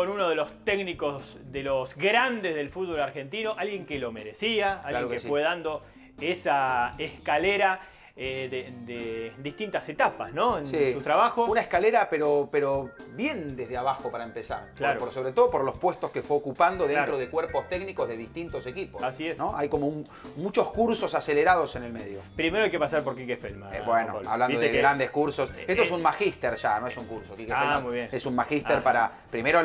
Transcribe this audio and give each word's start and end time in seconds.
con 0.00 0.08
uno 0.08 0.30
de 0.30 0.34
los 0.34 0.64
técnicos 0.64 1.36
de 1.52 1.62
los 1.62 1.94
grandes 1.94 2.54
del 2.54 2.70
fútbol 2.70 3.00
argentino, 3.00 3.54
alguien 3.58 3.84
que 3.84 3.98
lo 3.98 4.12
merecía, 4.12 4.80
alguien 4.82 5.10
que, 5.10 5.18
fue 5.18 5.42
dando 5.42 5.82
esa 6.18 6.94
escalera 6.96 7.80
eh, 8.16 8.72
de, 8.86 9.32
distintas 9.42 9.88
etapas, 9.88 10.32
¿no? 10.32 10.58
En 10.58 10.66
su 10.66 11.00
trabajo. 11.02 11.44
Una 11.44 11.60
escalera, 11.60 12.08
pero, 12.10 12.48
pero 12.50 12.90
bien 13.14 13.56
desde 13.56 13.76
abajo 13.76 14.10
para 14.10 14.24
empezar. 14.24 14.72
Claro. 14.74 14.98
Por, 14.98 15.12
sobre 15.12 15.32
todo 15.32 15.50
por 15.50 15.64
los 15.64 15.78
puestos 15.78 16.10
que 16.10 16.22
fue 16.22 16.36
ocupando 16.38 16.86
dentro 16.86 17.18
de 17.18 17.28
cuerpos 17.28 17.68
técnicos 17.68 18.08
de 18.08 18.16
distintos 18.16 18.66
equipos. 18.66 19.02
Así 19.02 19.28
es. 19.28 19.38
¿no? 19.38 19.56
Hay 19.56 19.68
como 19.68 20.04
muchos 20.36 20.70
cursos 20.70 21.14
acelerados 21.14 21.76
en 21.76 21.84
el 21.84 21.92
medio. 21.92 22.20
Primero 22.36 22.64
hay 22.64 22.70
que 22.70 22.78
pasar 22.78 23.02
por 23.02 23.16
Quique 23.16 23.36
Feldman. 23.36 23.74
Eh, 23.74 23.82
bueno, 23.84 24.20
hablando 24.26 24.58
de 24.58 24.70
grandes 24.70 25.10
cursos. 25.10 25.50
Eh, 25.56 25.66
Esto 25.68 25.82
es 25.82 25.90
un 25.90 26.02
magíster 26.02 26.56
ya, 26.56 26.80
no 26.80 26.88
es 26.88 26.96
un 26.96 27.06
curso. 27.06 27.36
Quique 27.36 27.52
ah, 27.54 27.80
muy 27.80 27.94
bien. 27.94 28.08
Es 28.10 28.26
un 28.26 28.34
magíster 28.34 28.78
ah. 28.78 28.82
para, 28.82 29.12
primero, 29.30 29.60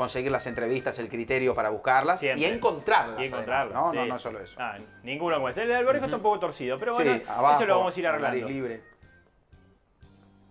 conseguir 0.00 0.32
las 0.32 0.46
entrevistas, 0.46 0.98
el 0.98 1.10
criterio 1.10 1.54
para 1.54 1.68
buscarlas 1.68 2.22
y 2.22 2.46
encontrarlas. 2.46 3.20
Y 3.20 3.26
encontrarlas. 3.26 3.74
¿no? 3.74 3.92
no, 3.92 4.06
no 4.06 4.18
solo 4.18 4.40
eso. 4.40 4.56
Ah, 4.58 4.78
ninguno 5.02 5.38
más. 5.40 5.58
El 5.58 5.70
Albarijo 5.70 6.06
está 6.06 6.16
un 6.16 6.22
poco 6.22 6.38
torcido, 6.40 6.78
pero 6.78 6.94
bueno, 6.94 7.16
eso 7.16 7.66
lo 7.66 7.78
vamos 7.80 7.94
a 7.94 8.00
ir 8.00 8.06
arreglando. 8.06 8.48
libre. 8.48 8.82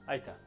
Ahí 0.05 0.19
está. 0.19 0.37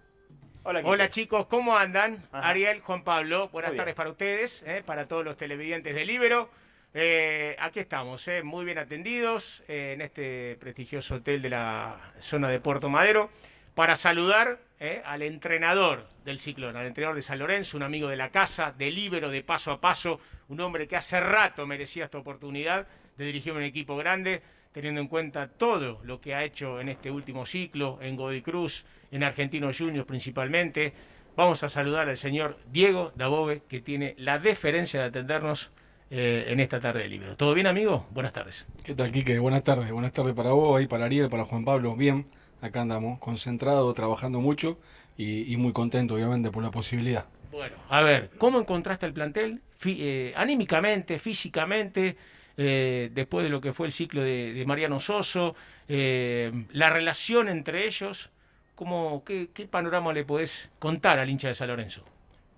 Hola, 0.62 0.82
Hola, 0.84 1.10
chicos, 1.10 1.46
¿cómo 1.46 1.76
andan? 1.76 2.22
Ariel, 2.30 2.80
Juan 2.80 3.02
Pablo, 3.02 3.48
buenas 3.48 3.74
tardes 3.74 3.96
para 3.96 4.08
ustedes, 4.08 4.62
eh, 4.64 4.84
para 4.86 5.08
todos 5.08 5.24
los 5.24 5.36
televidentes 5.36 5.96
de 5.96 6.04
Libero. 6.04 6.48
Eh, 6.94 7.56
aquí 7.58 7.80
estamos, 7.80 8.28
eh, 8.28 8.44
muy 8.44 8.64
bien 8.64 8.78
atendidos 8.78 9.64
en 9.66 10.00
este 10.00 10.56
prestigioso 10.60 11.16
hotel 11.16 11.42
de 11.42 11.50
la 11.50 11.96
zona 12.18 12.48
de 12.48 12.60
Puerto 12.60 12.88
Madero 12.88 13.30
para 13.74 13.96
saludar 13.96 14.60
eh, 14.84 15.00
al 15.04 15.22
entrenador 15.22 16.08
del 16.24 16.40
Ciclón, 16.40 16.74
al 16.74 16.86
entrenador 16.86 17.14
de 17.14 17.22
San 17.22 17.38
Lorenzo, 17.38 17.76
un 17.76 17.84
amigo 17.84 18.08
de 18.08 18.16
la 18.16 18.30
casa, 18.30 18.74
de 18.76 18.90
libero, 18.90 19.30
de 19.30 19.44
paso 19.44 19.70
a 19.70 19.80
paso, 19.80 20.18
un 20.48 20.58
hombre 20.58 20.88
que 20.88 20.96
hace 20.96 21.20
rato 21.20 21.68
merecía 21.68 22.06
esta 22.06 22.18
oportunidad 22.18 22.88
de 23.16 23.24
dirigir 23.24 23.52
un 23.52 23.62
equipo 23.62 23.94
grande, 23.96 24.42
teniendo 24.72 25.00
en 25.00 25.06
cuenta 25.06 25.46
todo 25.46 26.00
lo 26.02 26.20
que 26.20 26.34
ha 26.34 26.42
hecho 26.42 26.80
en 26.80 26.88
este 26.88 27.12
último 27.12 27.46
ciclo, 27.46 28.00
en 28.02 28.16
Godoy 28.16 28.42
Cruz, 28.42 28.84
en 29.12 29.22
Argentinos 29.22 29.78
Juniors 29.78 30.04
principalmente. 30.04 30.92
Vamos 31.36 31.62
a 31.62 31.68
saludar 31.68 32.08
al 32.08 32.16
señor 32.16 32.58
Diego 32.66 33.12
Dabove, 33.14 33.62
que 33.68 33.80
tiene 33.82 34.16
la 34.18 34.40
deferencia 34.40 34.98
de 35.02 35.06
atendernos 35.06 35.70
eh, 36.10 36.46
en 36.48 36.58
esta 36.58 36.80
tarde 36.80 37.02
de 37.02 37.08
libro. 37.08 37.36
¿Todo 37.36 37.54
bien, 37.54 37.68
amigo? 37.68 38.08
Buenas 38.10 38.32
tardes. 38.32 38.66
¿Qué 38.82 38.96
tal, 38.96 39.12
Quique? 39.12 39.38
Buenas 39.38 39.62
tardes. 39.62 39.92
Buenas 39.92 40.12
tardes 40.12 40.34
para 40.34 40.50
vos 40.50 40.82
y 40.82 40.88
para 40.88 41.04
Ariel, 41.04 41.28
para 41.28 41.44
Juan 41.44 41.64
Pablo. 41.64 41.94
Bien 41.94 42.26
acá 42.62 42.80
andamos, 42.80 43.18
concentrado, 43.18 43.92
trabajando 43.92 44.40
mucho 44.40 44.78
y, 45.18 45.56
muy 45.58 45.72
contento, 45.72 46.14
obviamente, 46.14 46.50
por 46.50 46.62
la 46.62 46.70
posibilidad. 46.70 47.26
Bueno, 47.50 47.76
a 47.90 48.00
ver, 48.00 48.30
¿cómo 48.38 48.58
encontraste 48.58 49.04
el 49.04 49.12
plantel? 49.12 49.60
Eh, 49.84 50.32
anímicamente, 50.36 51.18
físicamente, 51.18 52.16
eh, 52.56 53.10
después 53.12 53.44
de 53.44 53.50
lo 53.50 53.60
que 53.60 53.72
fue 53.72 53.86
el 53.86 53.92
ciclo 53.92 54.22
de, 54.22 54.64
Mariano 54.66 55.00
Soso, 55.00 55.54
eh, 55.88 56.50
la 56.70 56.88
relación 56.88 57.48
entre 57.48 57.86
ellos, 57.86 58.30
¿cómo, 58.74 59.22
qué, 59.24 59.48
panorama 59.70 60.12
le 60.12 60.24
podés 60.24 60.70
contar 60.78 61.18
al 61.18 61.28
hincha 61.28 61.48
de 61.48 61.54
San 61.54 61.68
Lorenzo? 61.68 62.04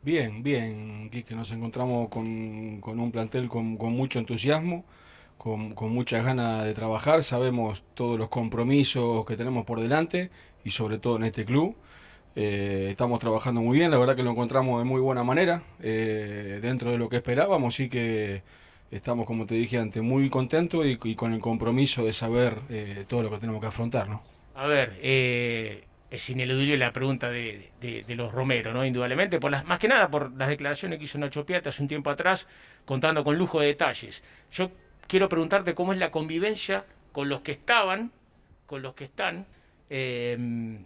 Bien, 0.03 0.43
bien, 0.43 1.11
que 1.11 1.35
nos 1.35 1.51
encontramos 1.51 2.09
con, 2.11 2.27
un 2.27 3.11
plantel 3.11 3.49
con, 3.49 3.79
con 3.79 3.95
mucho 3.95 4.19
entusiasmo 4.19 4.85
con, 5.45 5.93
muchas 5.93 6.25
ganas 6.25 6.65
de 6.65 6.73
trabajar, 6.73 7.23
sabemos 7.23 7.85
todos 7.93 8.19
los 8.19 8.31
compromisos 8.31 9.27
que 9.27 9.37
tenemos 9.37 9.67
por 9.67 9.79
delante 9.79 10.31
y 10.65 10.71
sobre 10.71 10.99
todo 10.99 11.17
en 11.17 11.25
este 11.25 11.45
club. 11.45 11.77
Eh, 12.35 12.89
estamos 12.91 13.19
trabajando 13.21 13.61
muy 13.61 13.79
bien, 13.79 13.91
la 13.91 13.99
verdad 13.99 14.17
que 14.17 14.23
lo 14.23 14.31
encontramos 14.31 14.83
de 14.83 14.89
muy 14.89 15.03
buena 15.03 15.23
manera, 15.23 15.63
eh, 15.83 16.61
dentro 16.63 16.91
de 16.93 16.97
lo 16.97 17.11
que 17.11 17.17
esperábamos, 17.17 17.79
y 17.79 17.91
que 17.91 18.43
estamos, 18.91 19.27
como 19.27 19.45
te 19.45 19.55
dije 19.55 19.77
antes, 19.77 20.03
muy 20.03 20.31
contentos 20.31 20.87
y, 20.87 21.15
con 21.15 21.35
el 21.35 21.41
compromiso 21.41 22.07
de 22.07 22.15
saber 22.15 22.61
eh, 22.71 23.05
todo 23.07 23.23
lo 23.23 23.31
que 23.31 23.37
tenemos 23.37 23.61
que 23.61 23.67
afrontar. 23.67 24.09
¿no? 24.09 24.23
A 24.55 24.67
ver, 24.67 24.99
es 25.03 26.31
ineludible 26.31 26.79
la 26.79 26.91
pregunta 26.95 27.29
de, 27.29 27.71
de, 27.83 28.15
los 28.15 28.33
Romero, 28.33 28.73
¿no? 28.73 28.83
Indudablemente, 28.83 29.39
por 29.39 29.51
las, 29.51 29.67
más 29.67 29.79
que 29.79 29.89
nada 29.89 30.09
por 30.11 30.33
las 30.39 30.49
declaraciones 30.49 30.99
que 30.99 31.05
hizo 31.05 31.19
Nacho 31.19 31.45
Piata 31.45 31.69
hace 31.69 31.83
un 31.83 31.89
tiempo 31.89 32.09
atrás, 32.09 32.49
contando 32.87 33.23
con 33.23 33.37
lujo 33.37 33.61
de 33.61 33.67
detalles. 33.67 34.23
Yo 34.51 34.71
quiero 35.07 35.29
preguntarte 35.29 35.75
cómo 35.75 35.93
es 35.93 35.99
la 35.99 36.11
convivencia 36.11 36.85
con 37.13 37.29
los 37.29 37.43
que 37.43 37.53
estaban, 37.53 38.11
con 38.67 38.83
los 38.83 38.95
que 38.95 39.05
están 39.05 39.47
eh, 39.91 40.37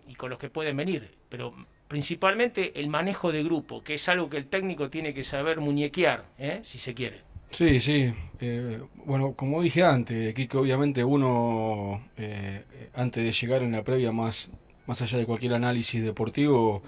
y 0.06 0.14
con 0.14 0.30
los 0.30 0.38
que 0.38 0.50
pueden 0.50 0.76
venir. 0.76 1.10
Pero 1.28 1.54
principalmente 1.88 2.78
el 2.78 2.88
manejo 2.88 3.32
de 3.32 3.42
grupo, 3.42 3.82
que 3.82 3.94
es 3.94 4.08
algo 4.08 4.28
que 4.28 4.36
el 4.36 4.46
técnico 4.46 4.90
tiene 4.90 5.14
que 5.14 5.24
saber 5.24 5.60
muñequear, 5.60 6.24
¿eh? 6.38 6.60
si 6.64 6.78
se 6.78 6.94
quiere. 6.94 7.22
Sí, 7.50 7.80
sí. 7.80 8.12
Eh, 8.40 8.78
bueno, 9.06 9.32
como 9.32 9.62
dije 9.62 9.82
antes, 9.82 10.30
aquí 10.30 10.46
que 10.46 10.58
obviamente 10.58 11.02
uno, 11.02 12.02
antes 12.94 13.24
de 13.24 13.32
llegar 13.32 13.62
en 13.62 13.72
la 13.72 13.82
previa 13.82 14.12
más, 14.12 14.50
más 14.86 15.00
allá 15.00 15.16
de 15.16 15.24
cualquier 15.24 15.54
análisis 15.54 16.02
deportivo, 16.02 16.82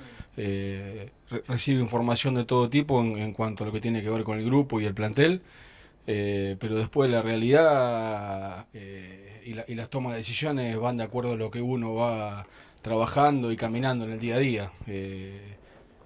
recibe 1.48 1.80
información 1.80 2.34
de 2.34 2.44
todo 2.44 2.68
tipo 2.68 3.00
en, 3.00 3.32
cuanto 3.32 3.64
a 3.64 3.68
lo 3.68 3.72
que 3.72 3.80
tiene 3.80 4.02
que 4.02 4.10
ver 4.10 4.22
con 4.22 4.38
el 4.38 4.44
grupo 4.44 4.80
y 4.80 4.84
el 4.84 4.92
plantel. 4.92 5.40
Eh, 6.12 6.56
pero 6.58 6.74
después 6.74 7.08
la 7.08 7.22
realidad 7.22 8.66
eh, 8.74 9.62
y, 9.68 9.74
las 9.76 9.88
tomas 9.90 10.14
de 10.14 10.16
decisiones 10.18 10.76
van 10.76 10.96
de 10.96 11.04
acuerdo 11.04 11.34
a 11.34 11.36
lo 11.36 11.52
que 11.52 11.62
uno 11.62 11.94
va 11.94 12.46
trabajando 12.82 13.52
y 13.52 13.56
caminando 13.56 14.06
en 14.06 14.10
el 14.10 14.18
día 14.18 14.34
a 14.34 14.38
día. 14.38 14.72
Eh, 14.88 15.56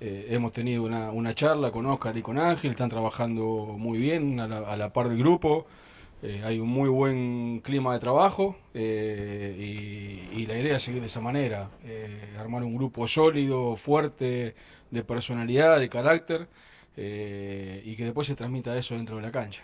hemos 0.01 0.53
tenido 0.53 0.83
una, 0.83 1.35
charla 1.35 1.71
con 1.71 1.87
Oscar 1.87 2.15
y 2.19 2.21
con 2.21 2.37
Ángel, 2.39 2.73
están 2.73 2.91
trabajando 2.91 3.77
muy 3.79 3.99
bien 3.99 4.39
a 4.41 4.77
la, 4.77 4.93
par 4.93 5.09
del 5.09 5.17
grupo. 5.17 5.67
hay 6.45 6.59
un 6.61 6.69
muy 6.69 6.91
buen 6.91 7.61
clima 7.61 7.95
de 7.95 8.01
trabajo 8.01 8.57
y, 8.75 8.79
y, 8.79 10.47
la 10.47 10.59
idea 10.59 10.77
es 10.77 10.83
seguir 10.83 11.01
de 11.01 11.07
esa 11.07 11.23
manera, 11.23 11.71
armar 12.39 12.63
un 12.63 12.77
grupo 12.77 13.09
sólido, 13.09 13.77
fuerte, 13.77 14.55
de 14.91 15.03
personalidad, 15.03 15.81
de 15.81 15.89
carácter 15.89 16.49
y 16.97 17.97
que 17.97 18.05
después 18.05 18.27
se 18.27 18.35
transmita 18.35 18.77
eso 18.77 18.95
dentro 18.97 19.17
de 19.17 19.23
la 19.23 19.33
cancha. 19.33 19.63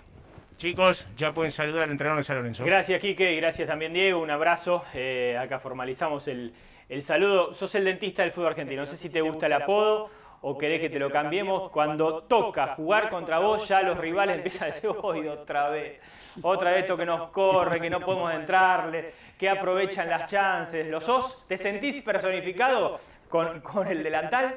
Chicos, 0.60 1.06
ya 1.16 1.32
pueden 1.32 1.50
saludar 1.50 1.84
al 1.84 1.90
entrenador 1.90 2.18
de 2.18 2.22
San 2.22 2.36
Lorenzo. 2.36 2.66
Gracias, 2.66 3.00
Quique, 3.00 3.32
y 3.32 3.36
gracias 3.36 3.66
también, 3.66 3.94
Diego. 3.94 4.20
Un 4.20 4.30
abrazo. 4.30 4.84
Eh, 4.92 5.34
acá 5.40 5.58
formalizamos 5.58 6.28
el, 6.28 6.52
saludo. 7.00 7.54
Sos 7.54 7.74
el 7.76 7.86
dentista 7.86 8.20
del 8.20 8.30
fútbol 8.30 8.48
argentino. 8.48 8.82
No 8.82 8.86
sé 8.86 8.98
si 8.98 9.08
te 9.08 9.22
gusta 9.22 9.46
el 9.46 9.54
apodo 9.54 10.10
o 10.42 10.58
querés 10.58 10.82
que 10.82 10.90
te 10.90 10.98
lo 10.98 11.10
cambiemos. 11.10 11.70
Cuando 11.70 12.24
toca 12.24 12.74
jugar 12.74 13.08
contra 13.08 13.38
vos, 13.38 13.66
ya 13.66 13.80
los 13.80 13.96
rivales 13.96 14.36
empiezan 14.36 14.64
a 14.64 14.74
decir, 14.74 14.90
hoy 15.00 15.26
otra 15.28 15.70
vez, 15.70 15.98
otra 16.42 16.72
vez 16.72 16.82
esto 16.82 16.94
que 16.94 17.06
nos 17.06 17.30
corre, 17.30 17.80
que 17.80 17.88
no 17.88 18.00
podemos 18.00 18.30
entrarle, 18.34 19.14
que 19.38 19.48
aprovechan 19.48 20.10
las 20.10 20.30
chances. 20.30 20.86
¿Lo 20.88 21.00
sos? 21.00 21.42
¿Te 21.48 21.56
sentís 21.56 22.02
personificado 22.02 23.00
con, 23.30 23.62
con 23.62 23.86
el 23.86 24.02
delantal? 24.02 24.56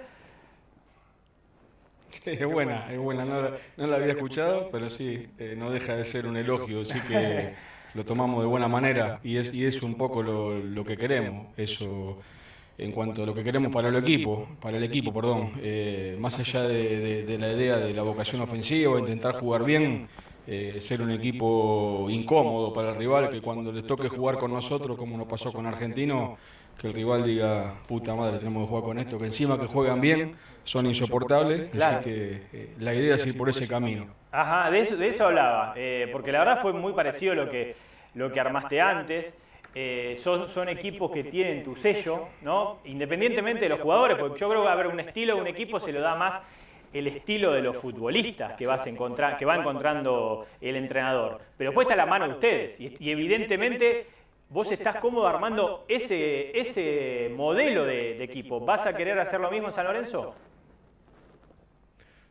es 2.25 2.45
buena, 2.45 2.91
es 2.91 2.99
buena. 2.99 3.25
No, 3.25 3.87
la 3.87 3.95
había 3.95 4.13
escuchado, 4.13 4.69
pero 4.71 4.89
sí, 4.89 5.27
eh, 5.37 5.55
no 5.57 5.71
deja 5.71 5.95
de 5.95 6.03
ser 6.03 6.27
un 6.27 6.37
elogio, 6.37 6.81
así 6.81 6.99
que 7.01 7.53
lo 7.93 8.05
tomamos 8.05 8.41
de 8.41 8.47
buena 8.47 8.67
manera 8.67 9.19
y 9.23 9.37
es, 9.37 9.53
y 9.53 9.65
es 9.65 9.81
un 9.81 9.95
poco 9.95 10.23
lo, 10.23 10.83
que 10.85 10.97
queremos. 10.97 11.47
Eso 11.57 12.19
en 12.77 12.91
cuanto 12.91 13.23
a 13.23 13.25
lo 13.25 13.35
que 13.35 13.43
queremos 13.43 13.71
para 13.71 13.89
el 13.89 13.95
equipo, 13.95 14.47
para 14.59 14.77
el 14.77 14.83
equipo, 14.83 15.13
perdón. 15.13 15.51
Eh, 15.61 16.17
más 16.19 16.39
allá 16.39 16.63
de, 16.63 17.37
la 17.39 17.51
idea 17.51 17.77
de 17.77 17.93
la 17.93 18.01
vocación 18.01 18.41
ofensiva, 18.41 18.99
intentar 18.99 19.35
jugar 19.35 19.63
bien, 19.63 20.07
eh, 20.47 20.77
ser 20.79 21.01
un 21.01 21.11
equipo 21.11 22.07
incómodo 22.09 22.73
para 22.73 22.89
el 22.89 22.95
rival, 22.95 23.29
que 23.29 23.41
cuando 23.41 23.71
le 23.71 23.83
toque 23.83 24.09
jugar 24.09 24.37
con 24.37 24.51
nosotros, 24.51 24.97
como 24.97 25.17
nos 25.17 25.27
pasó 25.27 25.53
con 25.53 25.65
Argentino, 25.67 26.37
que 26.79 26.87
el 26.87 26.93
rival 26.93 27.23
diga, 27.23 27.75
puta 27.87 28.13
madre, 28.15 28.37
tenemos 28.37 28.63
que 28.63 28.69
jugar 28.69 28.83
con 28.83 28.99
esto, 28.99 29.17
que 29.17 29.25
encima 29.25 29.59
que 29.59 29.67
juegan 29.67 30.01
bien 30.01 30.35
son 30.63 30.85
insoportables, 30.85 31.73
así 31.81 32.03
que 32.03 32.41
eh, 32.53 32.73
la 32.79 32.93
idea 32.93 33.15
es 33.15 33.25
ir 33.25 33.37
por 33.37 33.49
ese 33.49 33.67
camino. 33.67 34.07
Ajá, 34.31 34.71
de 34.71 34.79
eso, 34.79 34.95
de 34.95 35.07
eso 35.07 35.25
hablaba, 35.25 35.73
eh, 35.75 36.09
porque 36.11 36.31
la 36.31 36.39
verdad 36.39 36.61
fue 36.61 36.73
muy 36.73 36.93
parecido 36.93 37.33
a 37.33 37.35
lo 37.35 37.49
que, 37.49 37.75
lo 38.15 38.31
que 38.31 38.39
armaste 38.39 38.81
antes. 38.81 39.35
Eh, 39.75 40.19
son, 40.21 40.49
son, 40.49 40.69
equipos 40.69 41.09
que 41.09 41.23
tienen 41.23 41.63
tu 41.63 41.75
sello, 41.75 42.27
¿no? 42.43 42.77
Independientemente 42.85 43.61
de 43.61 43.69
los 43.69 43.81
jugadores, 43.81 44.17
porque 44.19 44.39
yo 44.39 44.47
creo 44.47 44.61
que 44.61 44.65
va 44.65 44.71
a 44.71 44.73
haber 44.73 44.85
un 44.85 44.99
estilo, 44.99 45.35
un 45.35 45.47
equipo 45.47 45.79
se 45.79 45.91
lo 45.91 45.99
da 45.99 46.15
más 46.15 46.41
el 46.93 47.07
estilo 47.07 47.51
de 47.53 47.63
los 47.63 47.77
futbolistas 47.77 48.53
que, 48.53 48.67
vas 48.67 48.85
a 48.85 48.89
encontrar, 48.89 49.35
que 49.35 49.45
va 49.45 49.55
encontrando 49.55 50.45
el 50.61 50.75
entrenador. 50.75 51.39
Pero 51.57 51.73
puesta 51.73 51.95
la 51.95 52.05
mano 52.05 52.27
de 52.27 52.33
ustedes. 52.33 52.79
y 52.79 53.09
evidentemente 53.09 54.05
vos 54.53 54.71
estás 54.71 54.97
cómodo 54.97 55.27
armando 55.27 55.83
ese, 55.87 56.57
ese 56.57 57.31
modelo 57.35 57.85
de, 57.85 58.23
equipo. 58.23 58.59
¿Vas 58.59 58.85
a 58.85 58.95
querer 58.95 59.19
hacer 59.19 59.39
lo 59.39 59.49
mismo 59.49 59.69
en 59.69 59.73
San 59.73 59.85
Lorenzo? 59.85 60.35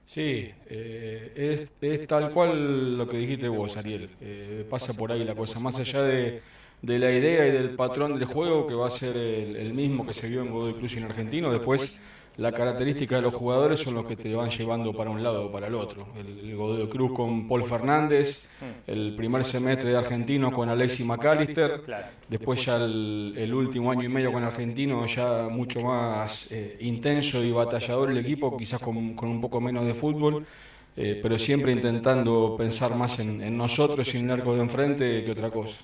Sí, 0.04 0.52
eh, 0.66 1.68
es, 1.80 2.06
tal 2.06 2.32
cual 2.32 2.96
lo 2.96 3.08
que 3.08 3.16
dijiste 3.16 3.48
vos, 3.48 3.76
Ariel. 3.76 4.08
Eh, 4.20 4.64
pasa 4.70 4.94
por 4.94 5.10
ahí 5.10 5.24
la 5.24 5.34
cosa. 5.34 5.58
Más 5.58 5.78
allá 5.80 6.02
de, 6.02 6.42
de 6.82 6.98
la 6.98 7.12
idea 7.12 7.46
y 7.46 7.52
del 7.52 7.70
patrón 7.70 8.18
del 8.18 8.24
juego 8.26 8.66
que 8.66 8.74
va 8.74 8.88
a 8.88 8.90
ser 8.90 9.16
el, 9.16 9.72
mismo 9.72 10.04
que 10.04 10.12
se 10.12 10.28
vio 10.28 10.42
en 10.42 10.50
Godoy 10.50 10.74
Cruz 10.74 10.96
en 10.96 11.04
Argentino. 11.04 11.52
Después 11.52 12.00
la 12.38 12.50
característica 12.50 13.16
de 13.16 13.22
los 13.22 13.34
jugadores 13.34 13.80
son 13.80 13.94
los 13.94 14.06
que 14.06 14.16
te 14.16 14.34
van 14.34 14.50
llevando 14.50 14.92
para 14.92 15.10
un 15.10 15.22
lado 15.22 15.46
o 15.46 15.52
para 15.52 15.68
el 15.68 15.74
otro. 15.74 16.08
El, 16.18 16.56
Godoy 16.56 16.88
Cruz 16.88 17.12
con 17.12 17.46
Paul 17.46 17.62
Fernández, 17.62 18.48
el 18.86 19.14
primer 19.16 19.44
semestre 19.44 19.90
de 19.90 19.96
Argentino 19.96 20.50
con 20.50 20.68
Alexis 20.68 21.06
McAllister, 21.06 21.82
después 22.28 22.64
ya 22.64 22.76
el, 22.76 23.52
último 23.54 23.92
año 23.92 24.02
y 24.02 24.08
medio 24.08 24.32
con 24.32 24.42
Argentino 24.42 25.06
ya 25.06 25.48
mucho 25.50 25.80
más 25.80 26.50
eh, 26.50 26.78
intenso 26.80 27.44
y 27.44 27.52
batallador 27.52 28.10
el 28.10 28.18
equipo, 28.18 28.56
quizás 28.56 28.80
con, 28.80 28.96
un 28.96 29.40
poco 29.40 29.60
menos 29.60 29.86
de 29.86 29.94
fútbol. 29.94 30.46
Eh, 30.94 31.18
pero 31.22 31.38
siempre 31.38 31.72
intentando 31.72 32.54
pensar 32.56 32.94
más 32.94 33.18
en, 33.18 33.56
nosotros 33.56 34.14
y 34.14 34.18
en 34.18 34.26
el 34.26 34.40
arco 34.40 34.54
de 34.54 34.60
enfrente 34.60 35.24
que 35.24 35.30
otra 35.30 35.50
cosa. 35.50 35.80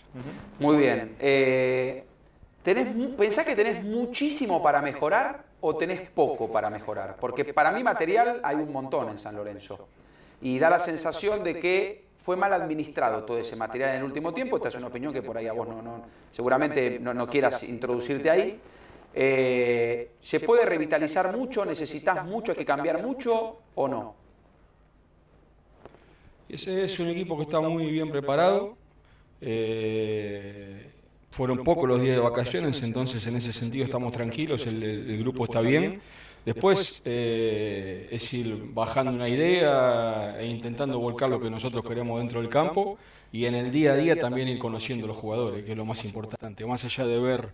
Muy 0.59 0.77
bien. 0.77 1.17
Eh, 1.19 2.05
¿tenés, 2.63 2.89
¿Pensás 3.17 3.47
que 3.47 3.57
tenés 3.57 3.83
muchísimo 3.83 4.63
para 4.63 4.83
mejorar 4.83 5.45
o 5.61 5.77
tenés 5.77 6.03
poco 6.11 6.53
para 6.53 6.69
mejorar? 6.69 7.17
Porque 7.19 7.45
para 7.55 7.73
mí 7.73 7.83
material 7.83 8.41
hay 8.43 8.57
un 8.57 8.71
montón 8.71 9.09
en 9.09 9.19
San 9.19 9.35
Lorenzo. 9.35 9.89
Y 10.43 10.59
da 10.59 10.69
la 10.69 10.79
sensación 10.79 11.43
de 11.43 11.59
que 11.59 12.05
fue 12.19 12.37
mal 12.37 12.53
administrado 12.53 13.25
todo 13.25 13.39
ese 13.39 13.57
material 13.57 13.91
en 13.91 13.97
el 13.97 14.05
último 14.05 14.35
tiempo. 14.35 14.57
Esta 14.57 14.69
es 14.69 14.75
una 14.75 14.89
opinión 14.89 15.15
que 15.15 15.23
por 15.23 15.39
ahí 15.39 15.47
a 15.47 15.55
vos 15.55 15.67
no, 15.67 15.81
no 15.81 16.03
seguramente 16.31 16.99
no, 17.01 17.15
no, 17.15 17.27
quieras 17.27 17.63
introducirte 17.63 18.29
ahí. 18.29 18.61
Eh, 19.15 20.11
¿Se 20.21 20.39
puede 20.41 20.67
revitalizar 20.67 21.35
mucho? 21.35 21.65
¿Necesitas 21.65 22.27
mucho? 22.27 22.53
¿Hay 22.53 22.59
que 22.59 22.67
cambiar 22.67 23.03
mucho 23.03 23.61
o 23.75 23.89
no? 23.89 24.28
Ese 26.49 26.85
es 26.85 26.99
un 26.99 27.09
equipo 27.09 27.37
que 27.37 27.43
está 27.43 27.61
muy 27.61 27.87
bien 27.91 28.11
preparado. 28.11 28.77
Eh, 29.41 30.91
fueron 31.31 31.63
pocos 31.63 31.87
los 31.87 32.01
días 32.01 32.17
de 32.17 32.23
vacaciones, 32.23 32.83
entonces 32.83 33.27
en 33.27 33.37
ese 33.37 33.53
sentido 33.53 33.85
estamos 33.85 34.13
tranquilos, 34.13 34.67
el, 34.67 35.19
grupo 35.19 35.45
está 35.45 35.61
bien. 35.61 36.01
Después 36.47 37.03
eh, 37.05 38.09
es 38.11 38.33
ir 38.33 38.57
bajando 38.73 39.13
una 39.13 39.29
idea 39.29 40.41
e 40.41 40.47
intentando 40.47 40.99
volcar 40.99 41.29
lo 41.29 41.39
que 41.39 41.51
nosotros 41.51 41.85
queremos 41.87 42.19
dentro 42.19 42.41
del 42.41 42.49
campo 42.49 42.97
y 43.31 43.45
en 43.45 43.55
el 43.55 43.71
día 43.71 43.93
a 43.93 43.97
día 43.97 44.19
también 44.19 44.49
ir 44.49 44.59
conociendo 44.59 45.05
a 45.05 45.09
los 45.09 45.17
jugadores, 45.19 45.65
que 45.65 45.73
es 45.73 45.77
lo 45.77 45.85
más 45.85 46.03
importante. 46.07 46.65
Más 46.65 46.83
allá 46.87 47.07
de 47.07 47.19
ver 47.19 47.51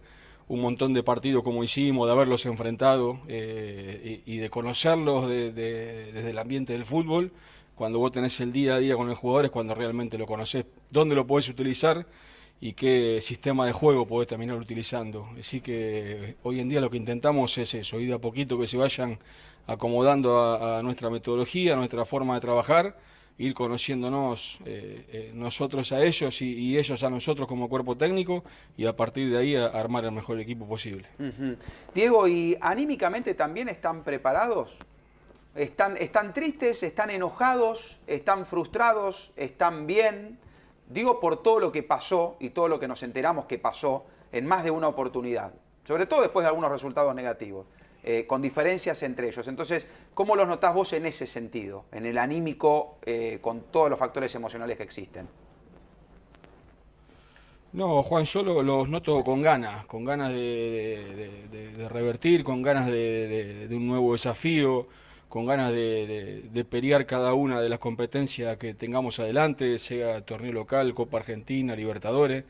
un 0.47 0.61
montón 0.61 0.95
de 0.95 1.03
partidos 1.03 1.43
como 1.43 1.65
hicimos, 1.65 2.07
de 2.07 2.13
haberlos 2.13 2.47
enfrentado 2.47 3.19
eh, 3.27 4.23
y, 4.25 4.37
de 4.37 4.51
conocerlos 4.51 5.29
desde 5.29 6.31
el 6.31 6.39
ambiente 6.39 6.75
del 6.75 6.85
fútbol, 6.85 7.33
cuando 7.75 7.99
vos 7.99 8.13
tenés 8.13 8.39
el 8.41 8.53
día 8.53 8.77
a 8.77 8.79
día 8.79 8.97
con 8.97 9.09
el 9.09 9.17
jugador 9.17 9.47
es 9.47 9.51
cuando 9.51 9.75
realmente 9.75 10.17
lo 10.17 10.27
conoces, 10.27 10.65
dónde 10.91 11.15
lo 11.15 11.27
podés 11.27 11.49
utilizar 11.49 12.07
y 12.61 12.73
qué 12.73 13.19
sistema 13.21 13.67
de 13.67 13.73
juego 13.73 14.07
podés 14.07 14.29
terminar 14.29 14.57
utilizando. 14.57 15.29
Así 15.39 15.61
que 15.61 16.37
hoy 16.43 16.61
en 16.61 16.69
día 16.69 16.81
lo 16.81 16.91
que 16.91 16.97
intentamos 16.97 17.59
es 17.59 17.75
eso, 17.75 18.01
ir 18.01 18.09
de 18.09 18.15
a 18.15 18.19
poquito 18.19 18.59
que 18.59 18.67
se 18.67 18.77
vayan 18.77 19.19
acomodando 19.67 20.77
a, 20.79 20.83
nuestra 20.83 21.11
metodología, 21.11 21.73
a 21.73 21.77
nuestra 21.77 22.05
forma 22.05 22.35
de 22.35 22.41
trabajar, 22.41 22.97
ir 23.39 23.55
conociéndonos 23.55 24.61
eh, 24.65 25.05
eh, 25.09 25.33
nosotros 25.35 25.91
a 25.91 26.05
ellos 26.05 26.41
y, 26.43 26.79
ellos 26.79 27.03
a 27.03 27.11
nosotros 27.11 27.49
como 27.49 27.69
cuerpo 27.69 27.97
técnico 27.97 28.45
y 28.77 28.87
a 28.87 28.95
partir 28.95 29.31
de 29.31 29.39
ahí 29.39 29.57
armar 29.57 30.05
el 30.05 30.13
mejor 30.13 30.39
equipo 30.39 30.67
posible. 30.67 31.09
Diego, 31.93 32.29
¿y 32.29 32.57
anímicamente 32.61 33.35
también 33.35 33.69
están 33.69 34.05
preparados? 34.05 34.79
Están, 35.55 36.33
tristes, 36.33 36.83
están 36.83 37.11
enojados, 37.11 38.01
están 38.09 38.45
frustrados, 38.45 39.33
están 39.37 39.87
bien. 39.87 40.39
Digo 40.89 41.21
por 41.21 41.43
todo 41.43 41.61
lo 41.61 41.73
que 41.73 41.83
pasó 41.83 42.37
y 42.41 42.51
todo 42.51 42.69
lo 42.69 42.81
que 42.81 42.89
nos 42.89 43.03
enteramos 43.03 43.47
que 43.47 43.59
pasó 43.59 44.05
en 44.33 44.47
más 44.47 44.65
de 44.65 44.73
una 44.73 44.89
oportunidad, 44.89 45.53
sobre 45.85 46.07
todo 46.07 46.23
después 46.23 46.43
de 46.43 46.49
algunos 46.49 46.71
resultados 46.71 47.15
negativos, 47.15 47.67
eh, 48.03 48.27
con 48.27 48.43
diferencias 48.43 49.03
entre 49.05 49.29
ellos. 49.29 49.47
Entonces, 49.47 49.89
¿cómo 50.13 50.35
los 50.35 50.49
notás 50.49 50.75
vos 50.75 50.93
en 50.93 51.07
ese 51.07 51.27
sentido, 51.27 51.85
en 51.93 52.05
el 52.05 52.19
anímico, 52.19 52.99
eh, 53.07 53.39
con 53.41 53.61
todos 53.71 53.89
los 53.89 53.99
factores 53.99 54.35
emocionales 54.35 54.77
que 54.77 54.83
existen? 54.83 55.29
No, 57.75 58.03
Juan, 58.03 58.25
yo 58.25 58.43
los 58.63 58.89
noto 58.89 59.25
con 59.25 59.43
ganas, 59.43 59.87
con 59.87 60.05
ganas 60.05 60.33
de, 60.33 61.89
revertir, 61.91 62.45
con 62.45 62.63
ganas 62.63 62.87
de, 62.87 63.67
un 63.71 63.89
nuevo 63.89 64.13
desafío 64.13 64.87
con 65.35 65.47
ganas 65.47 65.73
de, 65.73 66.65
pelear 66.71 67.07
cada 67.07 67.35
una 67.35 67.61
de 67.61 67.69
las 67.69 67.81
competencias 67.81 68.57
que 68.57 68.73
tengamos 68.73 69.19
adelante, 69.19 69.79
sea 69.79 70.21
torneo 70.21 70.53
local, 70.53 70.95
Copa 70.95 71.19
Argentina, 71.19 71.75
Libertadores. 71.75 72.45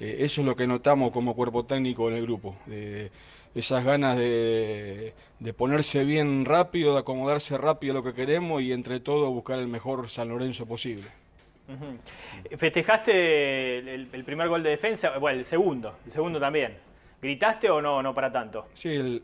Eh, 0.00 0.16
eso 0.20 0.40
es 0.40 0.46
lo 0.46 0.56
que 0.56 0.66
notamos 0.66 1.10
como 1.10 1.36
cuerpo 1.36 1.66
técnico 1.66 2.08
en 2.08 2.16
el 2.16 2.22
grupo. 2.22 2.56
esas 3.54 3.84
ganas 3.84 4.16
de, 4.16 5.12
ponerse 5.54 6.02
bien 6.04 6.46
rápido, 6.46 6.94
de 6.94 7.00
acomodarse 7.00 7.58
rápido 7.58 7.92
a 7.92 7.96
lo 7.96 8.02
que 8.02 8.14
queremos 8.14 8.62
y 8.62 8.72
entre 8.72 9.00
todo 9.00 9.30
buscar 9.30 9.58
el 9.58 9.68
mejor 9.68 10.08
San 10.08 10.30
Lorenzo 10.30 10.64
posible. 10.64 11.08
¿Festejaste 12.56 13.80
el, 13.80 14.24
primer 14.24 14.48
gol 14.48 14.62
de 14.62 14.70
defensa? 14.70 15.18
Bueno, 15.18 15.40
el 15.40 15.44
segundo, 15.44 15.96
el 16.06 16.12
segundo 16.12 16.40
también. 16.40 16.72
¿Gritaste 17.20 17.68
o 17.68 17.82
no, 17.82 18.02
no 18.02 18.14
para 18.14 18.32
tanto? 18.32 18.68
Sí, 18.72 18.88
el, 18.88 19.22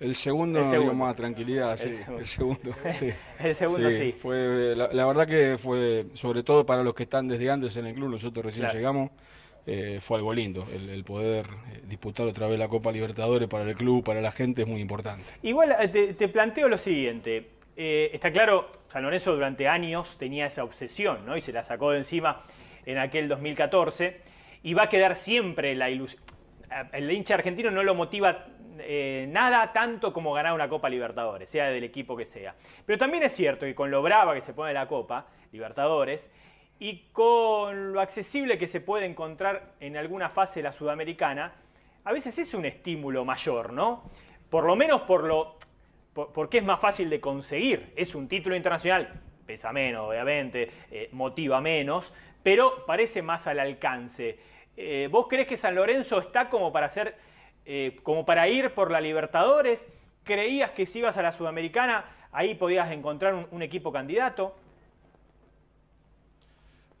el 0.00 0.14
segundo, 0.14 0.60
nos 0.60 0.70
dio 0.70 0.94
más 0.94 1.16
tranquilidad, 1.16 1.76
sí. 1.76 1.90
El 2.18 2.26
segundo, 2.26 2.74
sí. 2.90 3.12
el 3.40 3.54
segundo 3.54 3.90
sí. 3.90 4.12
Fue, 4.12 4.74
la, 4.76 5.06
verdad 5.06 5.26
que 5.26 5.56
fue, 5.58 6.06
sobre 6.12 6.42
todo 6.42 6.64
para 6.64 6.84
los 6.84 6.94
que 6.94 7.02
están 7.02 7.26
desde 7.26 7.50
antes 7.50 7.76
en 7.76 7.86
el 7.86 7.94
club, 7.94 8.10
nosotros 8.10 8.44
recién 8.44 8.68
llegamos, 8.68 9.10
eh, 9.66 9.98
fue 10.00 10.18
algo 10.18 10.32
lindo. 10.32 10.66
El, 10.72 11.02
poder 11.04 11.46
eh, 11.46 11.82
disputar 11.86 12.26
otra 12.26 12.46
vez 12.46 12.58
la 12.58 12.68
Copa 12.68 12.92
Libertadores 12.92 13.48
para 13.48 13.64
el 13.64 13.76
club, 13.76 14.04
para 14.04 14.20
la 14.20 14.30
gente, 14.30 14.62
es 14.62 14.68
muy 14.68 14.80
importante. 14.80 15.24
Igual 15.42 15.74
eh, 15.80 15.88
te, 15.88 16.28
planteo 16.28 16.68
lo 16.68 16.78
siguiente. 16.78 17.50
está 17.76 18.30
claro, 18.30 18.70
San 18.88 19.02
Lorenzo 19.02 19.34
durante 19.34 19.66
años 19.68 20.16
tenía 20.16 20.46
esa 20.46 20.62
obsesión, 20.64 21.26
¿no? 21.26 21.36
Y 21.36 21.42
se 21.42 21.52
la 21.52 21.64
sacó 21.64 21.90
de 21.90 21.98
encima 21.98 22.44
en 22.86 22.98
aquel 22.98 23.28
2014. 23.28 24.20
Y 24.62 24.74
va 24.74 24.84
a 24.84 24.88
quedar 24.88 25.16
siempre 25.16 25.74
la 25.74 25.90
ilusión. 25.90 26.22
El 26.92 27.10
hincha 27.10 27.34
argentino 27.34 27.70
no 27.70 27.82
lo 27.82 27.94
motiva 27.94 28.46
eh, 28.80 29.26
nada 29.28 29.72
tanto 29.72 30.12
como 30.12 30.32
ganar 30.32 30.52
una 30.52 30.68
Copa 30.68 30.88
Libertadores, 30.88 31.50
sea 31.50 31.66
del 31.66 31.84
equipo 31.84 32.16
que 32.16 32.24
sea. 32.24 32.54
Pero 32.86 32.98
también 32.98 33.22
es 33.22 33.32
cierto 33.32 33.66
que 33.66 33.74
con 33.74 33.90
lo 33.90 34.02
brava 34.02 34.34
que 34.34 34.40
se 34.40 34.54
pone 34.54 34.72
la 34.72 34.86
Copa 34.86 35.26
Libertadores 35.52 36.30
y 36.78 37.08
con 37.12 37.92
lo 37.92 38.00
accesible 38.00 38.58
que 38.58 38.68
se 38.68 38.80
puede 38.80 39.06
encontrar 39.06 39.72
en 39.80 39.96
alguna 39.96 40.28
fase 40.28 40.60
de 40.60 40.64
la 40.64 40.72
Sudamericana, 40.72 41.52
a 42.04 42.12
veces 42.12 42.38
es 42.38 42.54
un 42.54 42.64
estímulo 42.64 43.24
mayor, 43.24 43.72
¿no? 43.72 44.04
Por 44.48 44.64
lo 44.64 44.76
menos 44.76 45.02
por 45.02 45.24
lo, 45.24 45.56
porque 46.14 46.58
es 46.58 46.64
más 46.64 46.80
fácil 46.80 47.10
de 47.10 47.20
conseguir. 47.20 47.92
Es 47.96 48.14
un 48.14 48.28
título 48.28 48.56
internacional, 48.56 49.20
pesa 49.46 49.72
menos, 49.72 50.08
obviamente, 50.08 50.70
eh, 50.90 51.08
motiva 51.12 51.60
menos, 51.60 52.12
pero 52.42 52.86
parece 52.86 53.22
más 53.22 53.46
al 53.46 53.60
alcance. 53.60 54.38
Eh, 54.76 55.08
¿Vos 55.10 55.26
crees 55.28 55.48
que 55.48 55.56
San 55.56 55.74
Lorenzo 55.74 56.20
está 56.20 56.48
como 56.48 56.72
para 56.72 56.86
hacer 56.86 57.16
eh, 57.70 57.96
como 58.02 58.24
para 58.24 58.48
ir 58.48 58.70
por 58.72 58.90
la 58.90 58.98
Libertadores? 58.98 59.86
¿Creías 60.24 60.70
que 60.70 60.86
si 60.86 61.00
ibas 61.00 61.18
a 61.18 61.22
la 61.22 61.32
Sudamericana 61.32 62.06
ahí 62.32 62.54
podías 62.54 62.90
encontrar 62.90 63.46
un, 63.50 63.62
equipo 63.62 63.92
candidato? 63.92 64.54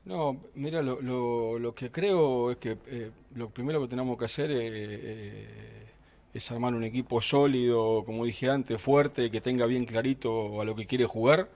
No, 0.04 0.36
mira, 0.54 0.82
lo, 0.82 1.74
que 1.74 1.90
creo 1.90 2.50
es 2.50 2.58
que 2.58 2.76
eh, 2.86 3.10
lo 3.34 3.48
primero 3.48 3.80
que 3.80 3.88
tenemos 3.88 4.18
que 4.18 4.26
hacer 4.26 4.50
eh, 4.52 5.86
es 6.34 6.50
armar 6.52 6.74
un 6.74 6.84
equipo 6.84 7.22
sólido, 7.22 8.04
como 8.04 8.26
dije 8.26 8.50
antes, 8.50 8.80
fuerte, 8.80 9.30
que 9.30 9.40
tenga 9.40 9.64
bien 9.64 9.86
clarito 9.86 10.60
a 10.60 10.66
lo 10.66 10.76
que 10.76 10.86
quiere 10.86 11.06
jugar 11.06 11.48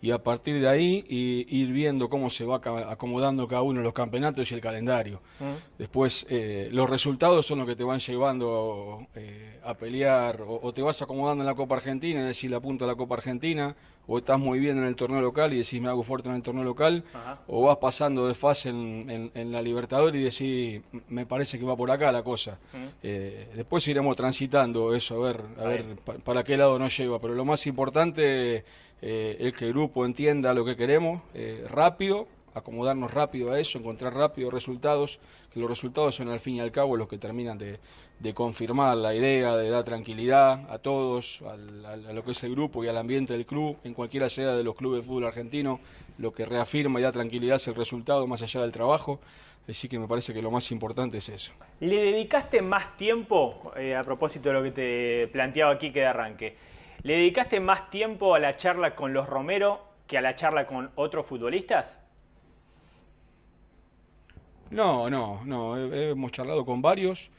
y 0.00 0.10
a 0.10 0.22
partir 0.22 0.60
de 0.60 0.68
ahí 0.68 1.04
ir 1.08 1.72
viendo 1.72 2.08
cómo 2.08 2.28
se 2.28 2.44
va 2.44 2.56
acomodando 2.90 3.48
cada 3.48 3.62
uno 3.62 3.80
de 3.80 3.84
los 3.84 3.94
campeonatos 3.94 4.50
y 4.50 4.54
el 4.54 4.60
calendario. 4.60 5.20
Después 5.78 6.26
eh, 6.28 6.68
los 6.72 6.88
resultados 6.90 7.46
son 7.46 7.58
los 7.58 7.66
que 7.66 7.76
te 7.76 7.84
van 7.84 8.00
llevando 8.00 9.06
eh, 9.14 9.60
a 9.64 9.74
pelear 9.74 10.42
o, 10.46 10.72
te 10.72 10.82
vas 10.82 11.00
acomodando 11.00 11.42
en 11.42 11.46
la 11.46 11.54
Copa 11.54 11.76
Argentina 11.76 12.20
y 12.20 12.24
decís 12.24 12.50
la 12.50 12.60
punta 12.60 12.84
de 12.84 12.92
la 12.92 12.96
Copa 12.96 13.14
Argentina 13.14 13.74
o 14.06 14.18
estás 14.18 14.38
muy 14.38 14.58
bien 14.58 14.78
en 14.78 14.84
el 14.84 14.96
torneo 14.96 15.20
local 15.20 15.52
y 15.52 15.58
decís 15.58 15.80
me 15.80 15.88
hago 15.88 16.02
fuerte 16.02 16.28
en 16.28 16.34
el 16.34 16.42
torneo 16.42 16.64
local 16.64 17.04
o 17.46 17.62
vas 17.62 17.78
pasando 17.78 18.28
de 18.28 18.34
fase 18.34 18.70
en, 18.70 19.52
la 19.52 19.62
Libertadores 19.62 20.20
y 20.20 20.24
decís 20.24 20.82
me 21.08 21.26
parece 21.26 21.58
que 21.58 21.64
va 21.64 21.76
por 21.76 21.90
acá 21.90 22.12
la 22.12 22.22
cosa. 22.22 22.58
Eh, 23.02 23.48
después 23.54 23.86
iremos 23.88 24.16
transitando 24.16 24.94
eso 24.94 25.24
a 25.24 25.26
ver, 25.26 25.40
a 25.58 25.64
ver 25.64 25.96
para 26.24 26.44
qué 26.44 26.56
lado 26.56 26.78
nos 26.78 26.96
lleva, 26.96 27.20
pero 27.20 27.34
lo 27.34 27.44
más 27.44 27.66
importante 27.66 28.64
eh, 29.06 29.36
el 29.38 29.52
que 29.52 29.66
el 29.66 29.72
grupo 29.72 30.06
entienda 30.06 30.54
lo 30.54 30.64
que 30.64 30.76
queremos, 30.76 31.20
eh, 31.34 31.66
rápido, 31.68 32.26
acomodarnos 32.54 33.12
rápido 33.12 33.52
a 33.52 33.60
eso, 33.60 33.78
encontrar 33.78 34.14
rápido 34.14 34.50
resultados, 34.50 35.20
los 35.54 35.68
resultados 35.68 36.14
son 36.14 36.28
al 36.28 36.40
fin 36.40 36.56
y 36.56 36.60
al 36.60 36.72
cabo 36.72 36.96
los 36.96 37.08
que 37.08 37.18
terminan 37.18 37.58
de, 37.58 37.78
confirmar 38.34 38.96
la 38.96 39.14
idea, 39.14 39.56
de 39.56 39.70
dar 39.70 39.84
tranquilidad 39.84 40.70
a 40.70 40.78
todos, 40.78 41.42
a 41.42 41.56
lo 42.12 42.24
que 42.24 42.30
es 42.30 42.42
el 42.44 42.52
grupo 42.52 42.82
y 42.82 42.88
al 42.88 42.96
ambiente 42.96 43.34
del 43.34 43.46
club, 43.46 43.76
en 43.84 43.94
cualquiera 43.94 44.28
sea 44.28 44.54
de 44.54 44.64
los 44.64 44.74
clubes 44.74 45.02
de 45.02 45.08
fútbol 45.08 45.26
argentino, 45.26 45.80
lo 46.18 46.32
que 46.32 46.46
reafirma 46.46 47.00
y 47.00 47.02
da 47.02 47.12
tranquilidad 47.12 47.56
es 47.56 47.68
el 47.68 47.74
resultado 47.74 48.26
más 48.26 48.42
allá 48.42 48.62
del 48.62 48.72
trabajo. 48.72 49.20
Así 49.68 49.88
que 49.88 49.98
me 49.98 50.06
parece 50.06 50.34
que 50.34 50.42
lo 50.42 50.50
más 50.50 50.70
importante 50.70 51.18
es 51.18 51.28
eso. 51.30 51.52
¿Le 51.80 51.96
dedicaste 51.96 52.60
más 52.60 52.96
tiempo, 52.96 53.72
eh, 53.76 53.96
a 53.96 54.02
propósito 54.02 54.50
de 54.50 54.54
lo 54.54 54.62
que 54.62 54.70
te 54.70 55.28
planteaba 55.32 55.72
aquí 55.72 55.90
que 55.90 56.00
de 56.00 56.06
arranque, 56.06 56.56
¿le 57.02 57.14
dedicaste 57.14 57.60
más 57.60 57.88
tiempo 57.90 58.34
a 58.34 58.38
la 58.38 58.56
charla 58.58 58.94
con 58.94 59.14
los 59.14 59.26
Romero 59.26 59.80
que 60.06 60.18
a 60.18 60.20
la 60.20 60.34
charla 60.34 60.66
con 60.66 60.90
otros 60.96 61.26
futbolistas? 61.26 61.98
No, 64.74 65.08
no, 65.08 65.40
no. 65.44 65.76
Hemos 65.76 66.32
charlado 66.32 66.64
con 66.66 66.82
varios. 66.82 67.30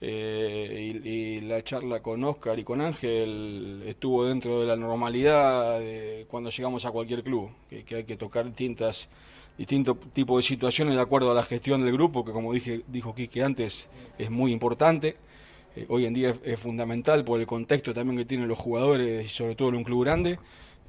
Eh, 0.00 1.00
y, 1.04 1.40
la 1.42 1.62
charla 1.62 2.00
con 2.00 2.24
Oscar 2.24 2.58
y 2.58 2.64
con 2.64 2.80
Ángel 2.80 3.84
estuvo 3.86 4.26
dentro 4.26 4.60
de 4.60 4.66
la 4.66 4.74
normalidad 4.74 5.78
de 5.78 6.26
cuando 6.28 6.50
llegamos 6.50 6.84
a 6.84 6.90
cualquier 6.90 7.22
club, 7.22 7.50
que, 7.86 7.94
hay 7.94 8.02
que 8.02 8.16
tocar 8.16 8.46
distintas 8.46 9.08
distintos 9.56 9.96
tipos 10.12 10.42
de 10.42 10.48
situaciones 10.48 10.96
de 10.96 11.00
acuerdo 11.00 11.30
a 11.30 11.34
la 11.34 11.44
gestión 11.44 11.84
del 11.84 11.92
grupo, 11.92 12.24
que 12.24 12.32
como 12.32 12.52
dije, 12.52 12.82
dijo 12.88 13.14
Quique 13.14 13.44
antes, 13.44 13.88
es 14.18 14.30
muy 14.30 14.50
importante. 14.50 15.14
Eh, 15.76 15.86
hoy 15.88 16.06
en 16.06 16.14
día 16.14 16.34
es, 16.42 16.58
fundamental 16.58 17.24
por 17.24 17.38
el 17.38 17.46
contexto 17.46 17.94
también 17.94 18.18
que 18.18 18.24
tienen 18.24 18.48
los 18.48 18.58
jugadores, 18.58 19.24
y 19.24 19.28
sobre 19.28 19.54
todo 19.54 19.68
en 19.68 19.76
un 19.76 19.84
club 19.84 20.02
grande. 20.02 20.40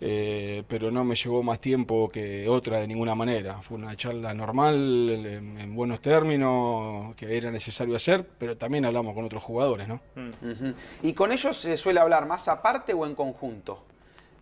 Eh, 0.01 0.63
pero 0.67 0.91
no 0.91 1.03
me 1.05 1.15
llevó 1.15 1.43
más 1.43 1.59
tiempo 1.59 2.09
que 2.09 2.49
otra 2.49 2.79
de 2.79 2.87
ninguna 2.87 3.15
manera. 3.15 3.61
Fue 3.61 3.77
una 3.77 3.95
charla 3.95 4.33
normal, 4.33 5.09
en, 5.25 5.75
buenos 5.75 6.01
términos, 6.01 7.15
que 7.15 7.37
era 7.37 7.51
necesario 7.51 7.95
hacer, 7.95 8.27
pero 8.37 8.57
también 8.57 8.85
hablamos 8.85 9.13
con 9.13 9.23
otros 9.23 9.43
jugadores, 9.43 9.87
¿no? 9.87 10.01
¿Y 11.01 11.13
con 11.13 11.31
ellos 11.31 11.55
se 11.55 11.77
suele 11.77 11.99
hablar 11.99 12.27
más 12.27 12.47
aparte 12.47 12.93
o 12.93 13.05
en 13.05 13.15
conjunto? 13.15 13.83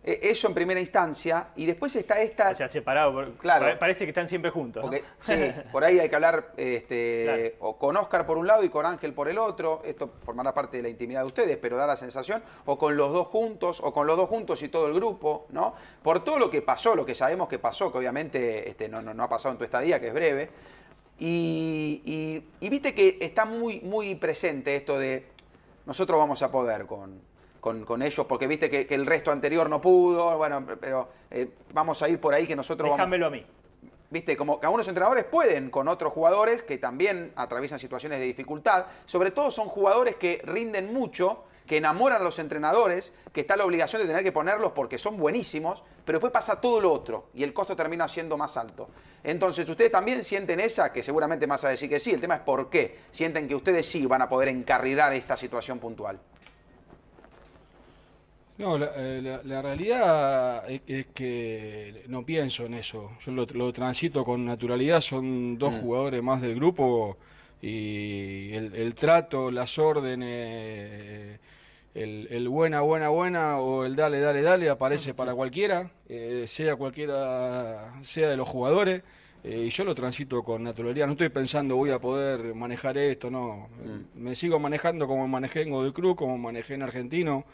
Eh, 0.04 0.18
eso 0.22 0.48
en 0.48 0.54
primera 0.54 0.80
instancia, 0.80 1.48
y 1.54 1.64
después 1.64 1.94
está 1.94 2.20
esta... 2.20 2.50
O 2.50 2.56
sea, 2.56 2.68
separado, 2.68 3.34
claro. 3.38 3.78
parece 3.78 4.04
que 4.04 4.10
están 4.10 4.26
siempre 4.26 4.50
juntos. 4.50 4.84
Sí, 5.20 5.34
por 5.70 5.84
ahí 5.84 6.00
hay 6.00 6.08
que 6.08 6.14
hablar 6.16 6.52
este, 6.56 7.56
o 7.60 7.78
con 7.78 7.96
Oscar 7.96 8.26
por 8.26 8.36
un 8.36 8.46
lado 8.46 8.64
y 8.64 8.68
con 8.68 8.84
Ángel 8.84 9.14
por 9.14 9.28
el 9.28 9.38
otro, 9.38 9.80
esto 9.84 10.14
formará 10.18 10.52
parte 10.52 10.78
de 10.78 10.82
la 10.82 10.88
intimidad 10.88 11.20
de 11.20 11.26
ustedes, 11.26 11.56
pero 11.56 11.76
da 11.76 11.86
la 11.86 11.94
sensación, 11.94 12.42
o 12.64 12.76
con 12.76 12.96
los 12.96 13.12
dos 13.12 13.28
juntos, 13.28 13.80
o 13.80 13.94
con 13.94 14.08
los 14.08 14.16
dos 14.16 14.28
juntos 14.28 14.60
y 14.62 14.68
todo 14.68 14.88
el 14.88 14.94
grupo, 14.94 15.46
¿no? 15.50 15.74
Por 16.02 16.24
todo 16.24 16.38
lo 16.38 16.50
que 16.50 16.62
pasó, 16.62 16.96
lo 16.96 17.06
que 17.06 17.14
sabemos 17.14 17.48
que 17.48 17.60
pasó, 17.60 17.92
que 17.92 17.98
obviamente 17.98 18.68
este, 18.68 18.88
no, 18.88 19.00
no, 19.02 19.22
ha 19.22 19.28
pasado 19.28 19.52
en 19.52 19.58
tu 19.58 19.64
estadía, 19.64 20.00
que 20.00 20.08
es 20.08 20.14
breve, 20.14 20.50
y, 21.20 22.42
y 22.58 22.68
viste 22.68 22.92
que 22.92 23.18
está 23.20 23.44
muy, 23.44 23.80
muy 23.82 24.16
presente 24.16 24.74
esto 24.74 24.98
de 24.98 25.26
nosotros 25.86 26.18
vamos 26.18 26.42
a 26.42 26.50
poder 26.50 26.86
con, 26.86 27.20
con, 27.62 28.02
ellos, 28.02 28.26
porque 28.26 28.48
viste 28.48 28.68
que, 28.68 28.92
el 28.92 29.06
resto 29.06 29.30
anterior 29.30 29.70
no 29.70 29.80
pudo, 29.80 30.36
bueno, 30.36 30.66
pero 30.80 31.08
eh, 31.30 31.48
vamos 31.72 32.02
a 32.02 32.08
ir 32.08 32.20
por 32.20 32.34
ahí 32.34 32.44
que 32.44 32.56
nosotros 32.56 32.90
Déjamelo 32.90 33.26
a 33.26 33.30
mí. 33.30 33.46
Viste, 34.10 34.36
como 34.36 34.58
que 34.58 34.66
algunos 34.66 34.88
entrenadores 34.88 35.24
pueden 35.24 35.70
con 35.70 35.86
otros 35.86 36.12
jugadores 36.12 36.64
que 36.64 36.78
también 36.78 37.32
atraviesan 37.36 37.78
situaciones 37.78 38.18
de 38.18 38.24
dificultad, 38.24 38.86
sobre 39.04 39.30
todo 39.30 39.52
son 39.52 39.68
jugadores 39.68 40.16
que 40.16 40.42
rinden 40.44 40.92
mucho, 40.92 41.44
que 41.64 41.76
enamoran 41.76 42.20
a 42.20 42.24
los 42.24 42.40
entrenadores, 42.40 43.12
que 43.32 43.42
está 43.42 43.56
la 43.56 43.64
obligación 43.64 44.02
de 44.02 44.08
tener 44.08 44.24
que 44.24 44.32
ponerlos 44.32 44.72
porque 44.72 44.98
son 44.98 45.16
buenísimos, 45.16 45.84
pero 46.04 46.18
después 46.18 46.32
pasa 46.32 46.60
todo 46.60 46.80
lo 46.80 46.92
otro 46.92 47.28
y 47.32 47.44
el 47.44 47.54
costo 47.54 47.76
termina 47.76 48.08
siendo 48.08 48.36
más 48.36 48.56
alto. 48.56 48.88
Entonces, 49.22 49.68
ustedes 49.68 49.92
también 49.92 50.24
sienten 50.24 50.58
esa, 50.58 50.92
que 50.92 51.04
seguramente 51.04 51.46
más 51.46 51.62
a 51.62 51.68
decir 51.68 51.88
que 51.88 52.00
sí, 52.00 52.10
el 52.10 52.20
tema 52.20 52.34
es 52.34 52.40
por 52.40 52.68
qué. 52.68 52.98
Sienten 53.12 53.46
que 53.46 53.54
ustedes 53.54 53.86
sí 53.86 54.04
van 54.04 54.20
a 54.20 54.28
poder 54.28 54.48
encarrilar 54.48 55.12
esta 55.12 55.36
situación 55.36 55.78
puntual. 55.78 56.18
No, 58.58 58.78
la, 58.78 58.92
eh, 58.96 59.62
realidad 59.62 60.64
es, 60.70 61.06
que 61.14 62.04
no 62.08 62.24
pienso 62.24 62.66
en 62.66 62.74
eso. 62.74 63.12
Yo 63.24 63.32
lo, 63.32 63.72
transito 63.72 64.24
con 64.24 64.44
naturalidad. 64.44 65.00
Son 65.00 65.58
dos 65.58 65.74
mm. 65.74 65.80
jugadores 65.80 66.22
más 66.22 66.42
del 66.42 66.54
grupo 66.54 67.16
y 67.60 68.52
el, 68.54 68.94
trato, 68.94 69.50
las 69.50 69.78
órdenes, 69.78 71.38
el, 71.94 72.48
buena, 72.48 72.80
buena, 72.80 73.08
buena 73.08 73.58
o 73.58 73.84
el 73.84 73.96
dale, 73.96 74.20
dale, 74.20 74.42
dale 74.42 74.68
aparece 74.68 75.14
para 75.14 75.34
cualquiera, 75.34 75.90
eh, 76.08 76.44
sea 76.46 76.76
cualquiera, 76.76 77.94
sea 78.02 78.28
de 78.28 78.36
los 78.36 78.48
jugadores. 78.48 79.02
Eh, 79.44 79.64
y 79.66 79.70
yo 79.70 79.84
lo 79.84 79.94
transito 79.94 80.42
con 80.44 80.62
naturalidad. 80.62 81.06
No 81.06 81.12
estoy 81.12 81.28
pensando 81.28 81.76
voy 81.76 81.90
a 81.90 81.98
poder 81.98 82.54
manejar 82.54 82.96
esto, 82.98 83.30
no. 83.30 83.68
Mm. 83.84 84.22
Me 84.22 84.34
sigo 84.34 84.58
manejando 84.58 85.06
como 85.08 85.26
manejé 85.26 85.62
en 85.62 85.70
Godoy 85.70 85.92
Cruz, 85.92 86.16
como 86.16 86.38
manejé 86.38 86.74
en 86.74 86.82
Argentino. 86.82 87.44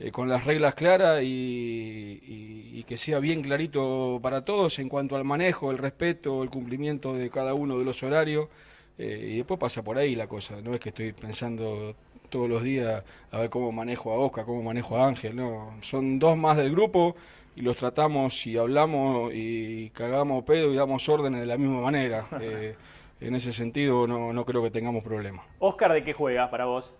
Eh, 0.00 0.12
con 0.12 0.28
las 0.28 0.44
reglas 0.44 0.74
claras 0.74 1.22
y, 1.24 2.84
que 2.86 2.96
sea 2.96 3.18
bien 3.18 3.42
clarito 3.42 4.18
para 4.22 4.46
todos 4.46 4.78
en 4.78 4.88
cuanto 4.88 5.16
al 5.16 5.24
manejo, 5.24 5.70
el 5.70 5.76
respeto, 5.76 6.42
el 6.42 6.48
cumplimiento 6.48 7.12
de 7.12 7.28
cada 7.28 7.52
uno 7.52 7.78
de 7.78 7.84
los 7.84 8.02
horarios. 8.02 8.48
Eh, 8.96 9.32
y 9.32 9.36
después 9.36 9.60
pasa 9.60 9.82
por 9.82 9.98
ahí 9.98 10.16
la 10.16 10.26
cosa, 10.26 10.60
no 10.62 10.72
es 10.72 10.80
que 10.80 10.88
estoy 10.88 11.12
pensando 11.12 11.94
todos 12.30 12.48
los 12.48 12.62
días 12.62 13.04
a 13.30 13.40
ver 13.40 13.50
cómo 13.50 13.70
manejo 13.72 14.10
a 14.12 14.18
Oscar, 14.18 14.46
cómo 14.46 14.62
manejo 14.62 14.96
a 14.96 15.06
Ángel, 15.06 15.36
no, 15.36 15.74
son 15.82 16.18
dos 16.18 16.36
más 16.36 16.56
del 16.56 16.72
grupo 16.72 17.14
y 17.54 17.60
los 17.60 17.76
tratamos 17.76 18.46
y 18.46 18.56
hablamos 18.56 19.32
y 19.34 19.90
cagamos 19.90 20.44
pedo 20.44 20.72
y 20.72 20.76
damos 20.76 21.08
órdenes 21.08 21.40
de 21.40 21.46
la 21.46 21.58
misma 21.58 21.80
manera. 21.80 22.26
Eh, 22.40 22.76
en 23.20 23.34
ese 23.34 23.52
sentido 23.52 24.06
no, 24.06 24.32
no 24.32 24.44
creo 24.44 24.62
que 24.62 24.70
tengamos 24.70 25.02
problemas. 25.02 25.44
Oscar, 25.58 25.92
¿de 25.92 26.04
qué 26.04 26.12
juega 26.12 26.50
para 26.50 26.66
vos? 26.66 26.94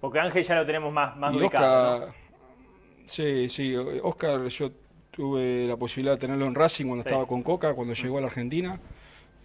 Porque 0.00 0.20
Ángel 0.20 0.44
ya 0.44 0.54
lo 0.54 0.66
tenemos 0.66 0.92
más, 0.92 1.16
más 1.16 1.34
ubicado. 1.34 2.14
Sí, 3.06 3.48
sí. 3.48 3.74
Oscar, 3.76 4.46
yo 4.48 4.70
tuve 5.10 5.66
la 5.66 5.76
posibilidad 5.76 6.14
de 6.14 6.18
tenerlo 6.20 6.46
en 6.46 6.54
Racing 6.54 6.86
cuando 6.86 7.02
estaba 7.02 7.26
con 7.26 7.42
Coca, 7.42 7.74
cuando 7.74 7.94
llegó 7.94 8.18
a 8.18 8.20
la 8.20 8.26
Argentina. 8.28 8.78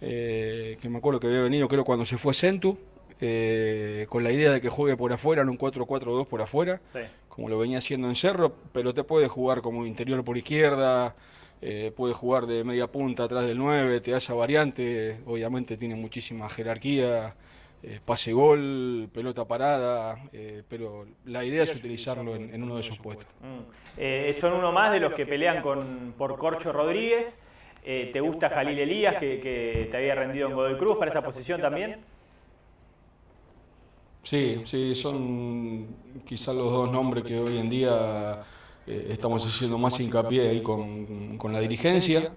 Eh, 0.00 0.76
que 0.80 0.88
me 0.88 0.98
acuerdo 0.98 1.18
que 1.18 1.28
había 1.28 1.40
venido, 1.40 1.66
creo, 1.66 1.84
cuando 1.84 2.04
se 2.04 2.18
fue 2.18 2.34
Centu, 2.34 2.78
eh, 3.20 4.06
con 4.08 4.22
la 4.22 4.32
idea 4.32 4.52
de 4.52 4.60
que 4.60 4.68
juegue 4.68 4.96
por 4.96 5.12
afuera, 5.12 5.42
en 5.42 5.48
un 5.48 5.56
4-4-2 5.56 6.26
por 6.26 6.42
afuera, 6.42 6.80
como 7.28 7.48
lo 7.48 7.58
venía 7.58 7.78
haciendo 7.78 8.08
en 8.08 8.14
Cerro, 8.14 8.54
pero 8.72 8.92
te 8.92 9.02
puede 9.02 9.28
jugar 9.28 9.62
como 9.62 9.86
interior 9.86 10.22
por 10.22 10.36
izquierda, 10.36 11.16
eh, 11.62 11.90
puede 11.96 12.12
jugar 12.12 12.46
de 12.46 12.64
media 12.64 12.88
punta 12.88 13.24
atrás 13.24 13.46
del 13.46 13.56
9, 13.56 14.00
te 14.00 14.10
da 14.10 14.18
esa 14.18 14.34
variante, 14.34 15.20
obviamente 15.24 15.76
tiene 15.76 15.94
muchísima 15.94 16.50
jerarquía. 16.50 17.34
Eh, 17.86 18.00
pase 18.02 18.32
gol, 18.32 19.10
pelota 19.12 19.44
parada, 19.44 20.16
eh, 20.32 20.62
pero 20.66 21.06
la 21.26 21.44
idea 21.44 21.64
es 21.64 21.76
utilizarlo 21.76 22.34
en, 22.34 22.62
uno 22.62 22.76
de 22.76 22.80
esos 22.80 22.98
puestos. 22.98 23.26
Mm. 23.42 23.98
Eh, 23.98 24.36
son 24.40 24.54
uno 24.54 24.72
más 24.72 24.90
de 24.90 25.00
los 25.00 25.12
que 25.12 25.26
pelean 25.26 25.60
con, 25.60 26.14
por 26.16 26.38
Corcho 26.38 26.72
Rodríguez. 26.72 27.42
¿Te 27.84 28.18
gusta 28.20 28.48
Jalil 28.48 28.78
Elías, 28.78 29.16
que, 29.16 29.88
te 29.90 29.96
había 29.98 30.14
rendido 30.14 30.48
en 30.48 30.54
Godoy 30.54 30.78
Cruz 30.78 30.96
para 30.96 31.10
esa 31.10 31.20
posición 31.20 31.60
también? 31.60 31.98
Sí, 34.22 34.62
sí, 34.64 34.94
son 34.94 35.86
quizás 36.24 36.54
los 36.54 36.72
dos 36.72 36.90
nombres 36.90 37.24
que 37.24 37.38
hoy 37.38 37.58
en 37.58 37.68
día 37.68 38.42
estamos 38.86 39.46
haciendo 39.46 39.76
más 39.76 40.00
hincapié 40.00 40.48
ahí 40.48 40.62
con, 40.62 41.36
con 41.36 41.52
la 41.52 41.60
dirigencia. 41.60 42.32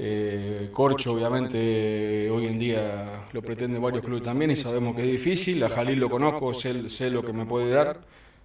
Eh, 0.00 0.70
Corcho, 0.72 1.12
obviamente, 1.12 2.30
hoy 2.30 2.46
en 2.46 2.56
día 2.56 3.26
lo 3.32 3.42
pretende 3.42 3.80
varios 3.80 4.04
clubes 4.04 4.22
también 4.22 4.52
y 4.52 4.56
sabemos 4.56 4.94
que 4.94 5.02
es 5.02 5.10
difícil. 5.10 5.62
A 5.64 5.68
Jalil 5.68 5.98
lo 5.98 6.08
conozco, 6.08 6.54
sé, 6.54 7.10
lo 7.10 7.24
que 7.24 7.32
me 7.32 7.44
puede 7.44 7.70
dar, 7.70 7.98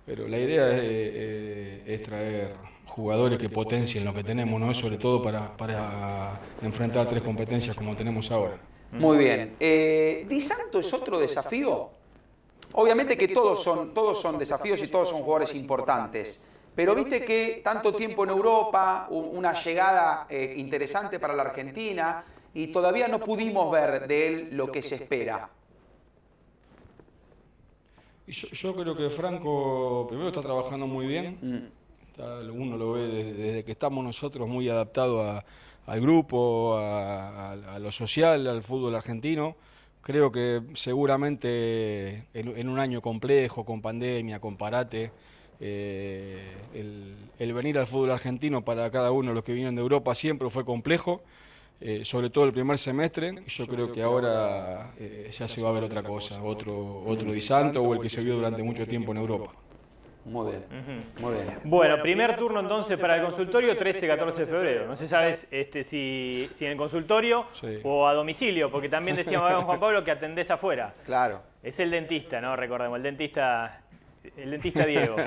pero 0.03 0.27
la 0.27 0.39
idea 0.39 0.69
es, 0.75 2.01
traer 2.01 2.55
jugadores 2.87 3.37
que 3.37 3.49
potencien 3.49 4.03
lo 4.03 4.15
que 4.15 4.23
tenemos, 4.23 4.59
¿no? 4.59 4.73
sobre 4.73 4.97
todo 4.97 5.21
para, 5.21 6.41
enfrentar 6.63 7.07
tres 7.07 7.21
competencias 7.21 7.75
como 7.75 7.95
tenemos 7.95 8.31
ahora. 8.31 8.57
Muy 8.91 9.17
bien. 9.17 9.55
Eh, 9.59 10.25
¿Di 10.27 10.41
Santo 10.41 10.79
es 10.79 10.91
otro 10.91 11.19
desafío? 11.19 11.89
Obviamente 12.73 13.15
que 13.15 13.27
todos 13.27 13.61
son, 13.63 13.93
todos 13.93 14.19
son 14.19 14.39
desafíos 14.39 14.81
y 14.81 14.87
todos 14.87 15.09
son 15.09 15.21
jugadores 15.21 15.53
importantes. 15.53 16.39
Pero 16.75 16.95
viste 16.95 17.23
que 17.23 17.61
tanto 17.63 17.93
tiempo 17.93 18.23
en 18.23 18.31
Europa, 18.31 19.07
una 19.09 19.53
llegada 19.61 20.25
eh, 20.29 20.55
interesante 20.57 21.19
para 21.19 21.35
la 21.35 21.43
Argentina, 21.43 22.23
y 22.53 22.67
todavía 22.67 23.07
no 23.07 23.19
pudimos 23.19 23.71
ver 23.71 24.07
de 24.07 24.27
él 24.27 24.49
lo 24.51 24.71
que 24.71 24.81
se 24.81 24.95
espera. 24.95 25.49
Yo, 28.27 28.75
creo 28.75 28.95
que 28.95 29.09
Franco 29.09 30.05
primero 30.07 30.29
está 30.29 30.41
trabajando 30.41 30.87
muy 30.87 31.07
bien. 31.07 31.37
Mm. 31.41 32.51
uno 32.51 32.77
lo 32.77 32.93
ve 32.93 33.07
desde, 33.07 33.63
que 33.63 33.71
estamos 33.71 34.03
nosotros 34.03 34.47
muy 34.47 34.69
adaptados 34.69 35.43
al 35.85 36.01
grupo, 36.01 36.77
a, 36.77 37.77
lo 37.79 37.91
social, 37.91 38.47
al 38.47 38.63
fútbol 38.63 38.95
argentino. 38.95 39.55
Creo 40.01 40.31
que 40.31 40.61
seguramente 40.73 42.27
en 42.33 42.67
un 42.67 42.79
año 42.79 43.01
complejo, 43.01 43.63
con 43.63 43.81
pandemia, 43.81 44.39
con 44.39 44.57
parate, 44.57 45.11
eh, 45.59 46.41
el, 47.39 47.53
venir 47.53 47.77
al 47.77 47.87
fútbol 47.87 48.11
argentino 48.11 48.63
para 48.63 48.89
cada 48.91 49.11
uno 49.11 49.29
de 49.29 49.35
los 49.35 49.43
que 49.43 49.53
vienen 49.53 49.75
de 49.75 49.81
Europa 49.81 50.13
siempre 50.15 50.49
fue 50.49 50.65
complejo. 50.65 51.21
eh, 51.81 52.05
sobre 52.05 52.29
todo 52.29 52.45
el 52.45 52.53
primer 52.53 52.77
semestre. 52.77 53.43
Yo 53.47 53.67
creo 53.67 53.91
que 53.91 54.01
ahora 54.01 54.93
eh, 54.97 55.27
ya 55.31 55.47
se 55.49 55.61
va 55.61 55.69
a 55.69 55.73
ver 55.73 55.83
otra 55.83 56.01
cosa, 56.01 56.41
otro, 56.41 57.03
otro 57.05 57.31
Di 57.33 57.41
Santo 57.41 57.81
o 57.83 57.93
el 57.93 57.99
que 57.99 58.07
se 58.09 58.23
vio 58.23 58.35
durante 58.35 58.63
mucho 58.63 58.87
tiempo 58.87 59.11
en 59.11 59.17
Europa. 59.17 59.51
Muy 60.25 60.51
bien, 60.51 60.63
muy 61.19 61.33
bien. 61.33 61.59
Bueno, 61.65 62.01
primer 62.01 62.37
turno 62.37 62.61
entonces 62.61 62.97
para 62.97 63.17
el 63.17 63.23
consultorio, 63.23 63.75
13-14 63.77 64.33
de 64.35 64.45
febrero. 64.45 64.87
No 64.87 64.95
sé, 64.95 65.05
sabes 65.09 65.49
este, 65.51 65.83
si, 65.83 66.47
si 66.53 66.63
en 66.65 66.71
el 66.71 66.77
consultorio 66.77 67.47
Sí. 67.51 67.79
o 67.83 68.07
a 68.07 68.13
domicilio, 68.13 68.71
porque 68.71 68.87
también 68.87 69.17
decíamos 69.17 69.65
Juan 69.65 69.79
Pablo 69.81 70.01
que 70.05 70.11
atendés 70.11 70.49
afuera. 70.51 70.93
Claro. 71.05 71.41
Es 71.61 71.77
el 71.81 71.91
dentista, 71.91 72.39
¿no? 72.39 72.55
Recordemos, 72.55 72.95
el 72.95 73.03
dentista, 73.03 73.81
el 74.37 74.51
dentista 74.51 74.85
Diego. 74.85 75.15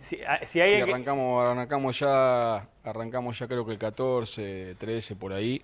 Sí. 0.00 0.16
Eh, 0.16 0.46
Si, 0.46 0.60
que- 0.60 0.82
arrancamos, 0.82 1.44
arrancamos 1.44 1.98
ya, 1.98 2.66
arrancamos 2.82 3.38
ya 3.38 3.46
creo 3.46 3.66
que 3.66 3.72
el 3.72 3.78
14, 3.78 4.74
13 4.78 5.16
por 5.16 5.32
ahí. 5.32 5.60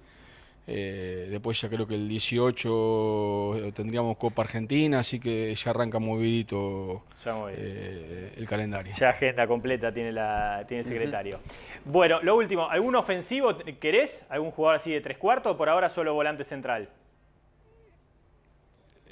Eh, 0.67 1.29
después 1.31 1.61
ya 1.61 1.69
creo 1.69 1.87
que 1.87 1.95
el 1.95 2.09
18 2.09 3.73
tendríamos 3.75 4.17
Copa 4.17 4.43
Argentina, 4.43 5.01
así 5.01 5.21
que 5.21 5.55
ya 5.55 5.71
arranca 5.71 5.99
movidito 5.99 7.03
eh, 7.51 8.33
el 8.37 8.47
calendario. 8.49 8.95
Ya 8.99 9.11
agenda 9.11 9.47
completa 9.47 9.93
tiene, 9.93 10.13
la, 10.13 10.65
tiene 10.67 10.81
el 10.81 10.87
secretario. 10.87 11.41
Bueno, 11.85 12.21
lo 12.23 12.37
último, 12.37 12.69
¿algún 12.71 12.97
ofensivo 12.97 13.57
querés? 13.79 14.27
¿Algún 14.31 14.51
jugador 14.53 14.77
así 14.77 14.91
de 14.91 15.01
tres 15.03 15.19
cuartos 15.19 15.53
o 15.53 15.57
por 15.57 15.69
ahora 15.69 15.91
solo 15.91 16.15
volante 16.15 16.45
central? 16.45 16.89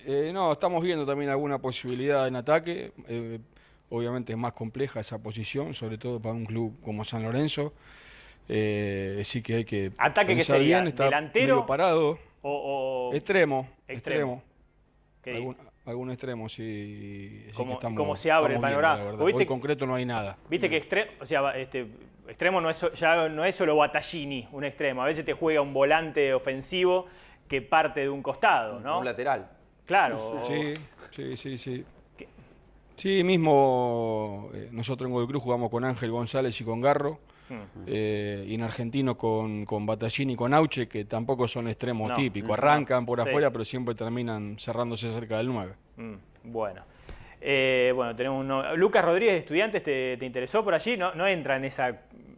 Eh, 0.06 0.30
no, 0.32 0.52
estamos 0.52 0.82
viendo 0.82 1.06
también 1.06 1.30
alguna 1.30 1.58
posibilidad 1.58 2.26
en 2.28 2.36
ataque. 2.36 2.92
eh, 3.08 3.38
obviamente 3.90 4.32
es 4.32 4.38
más 4.38 4.54
compleja 4.54 5.00
esa 5.00 5.18
posición, 5.22 5.74
sobre 5.74 5.98
todo 5.98 6.18
para 6.20 6.34
un 6.34 6.46
club 6.46 6.80
como 6.82 7.04
San 7.04 7.22
Lorenzo. 7.22 7.74
Eh, 8.48 9.20
sí 9.24 9.42
que 9.42 9.56
hay 9.56 9.64
que 9.64 9.92
¿Ataque 9.98 10.34
pensar 10.34 10.56
sería? 10.56 10.78
bien, 10.78 10.88
está 10.88 11.04
¿Delantero? 11.04 11.56
medio 11.56 11.66
parado. 11.66 12.18
O, 12.42 13.10
o- 13.10 13.14
Extremo, 13.14 13.68
Extremo. 13.86 14.42
extremo. 14.42 14.42
¿qué 15.22 15.36
Algún, 15.36 15.56
algún 15.84 16.10
extremo, 16.10 16.48
sí. 16.48 17.44
sí 17.46 17.52
¿Cómo- 17.54 17.68
que 17.68 17.74
estamos, 17.74 17.96
cómo 17.98 18.16
se 18.16 18.30
abre 18.32 18.54
el 18.54 18.60
panorama? 18.60 19.16
que- 19.36 19.46
concreto 19.46 19.86
no 19.86 19.94
hay 19.94 20.04
nada. 20.06 20.36
Viste 20.50 20.68
que 20.68 20.78
extremo, 20.78 21.10
o 21.20 21.26
sea, 21.26 21.50
este, 21.56 21.86
extremo 22.26 22.60
no 22.60 22.70
es, 22.70 22.84
ya 22.96 23.28
no 23.28 23.44
es 23.44 23.54
solo 23.54 23.76
Battaglini, 23.76 24.48
un 24.52 24.64
extremo. 24.64 25.02
A 25.02 25.06
veces 25.06 25.24
te 25.24 25.34
juega 25.34 25.60
un 25.60 25.72
volante 25.72 26.34
ofensivo 26.34 27.06
que 27.46 27.60
parte 27.62 28.00
de 28.00 28.08
un 28.08 28.22
costado, 28.22 28.80
¿no? 28.80 28.98
Un 29.00 29.04
lateral. 29.04 29.48
Claro. 29.86 30.42
Sí, 30.44 30.72
sí, 31.10 31.36
sí, 31.36 31.58
sí. 31.58 31.84
¿Qué? 32.16 32.26
Sí, 32.94 33.22
mismo 33.24 34.50
eh, 34.54 34.68
nosotros 34.72 35.06
en 35.08 35.12
Godoy 35.12 35.26
Cruz 35.28 35.42
jugamos 35.42 35.70
con 35.70 35.84
Ángel 35.84 36.10
González 36.10 36.58
y 36.60 36.64
con 36.64 36.80
Garro. 36.80 37.18
Mm. 37.48 37.54
eh, 37.86 38.44
y 38.46 38.54
en 38.54 38.62
Argentino 38.62 39.18
con, 39.18 39.66
con 39.66 39.84
Battaglini 39.84 40.32
y 40.34 40.36
con 40.36 40.54
Auche, 40.54 40.88
que 40.88 41.04
tampoco 41.04 41.46
son 41.48 41.68
extremos 41.68 42.08
No. 42.08 42.14
típicos. 42.14 42.50
Arrancan 42.56 43.04
por 43.04 43.20
Sí. 43.22 43.28
afuera, 43.28 43.50
pero 43.50 43.64
siempre 43.64 43.94
terminan 43.94 44.56
cerrándose 44.58 45.10
cerca 45.10 45.36
del 45.38 45.48
9. 45.48 45.74
Mm, 45.96 46.14
bueno. 46.44 46.82
Eh, 47.40 47.92
bueno, 47.94 48.14
tenemos 48.16 48.40
uno. 48.42 48.74
Lucas 48.76 49.04
Rodríguez, 49.04 49.34
estudiantes, 49.40 49.82
¿te, 49.82 50.16
te 50.16 50.24
interesó 50.24 50.64
por 50.64 50.72
allí? 50.72 50.96
No, 50.96 51.14
no 51.14 51.26
entra 51.26 51.56
en 51.56 51.64
esa, 51.66 51.88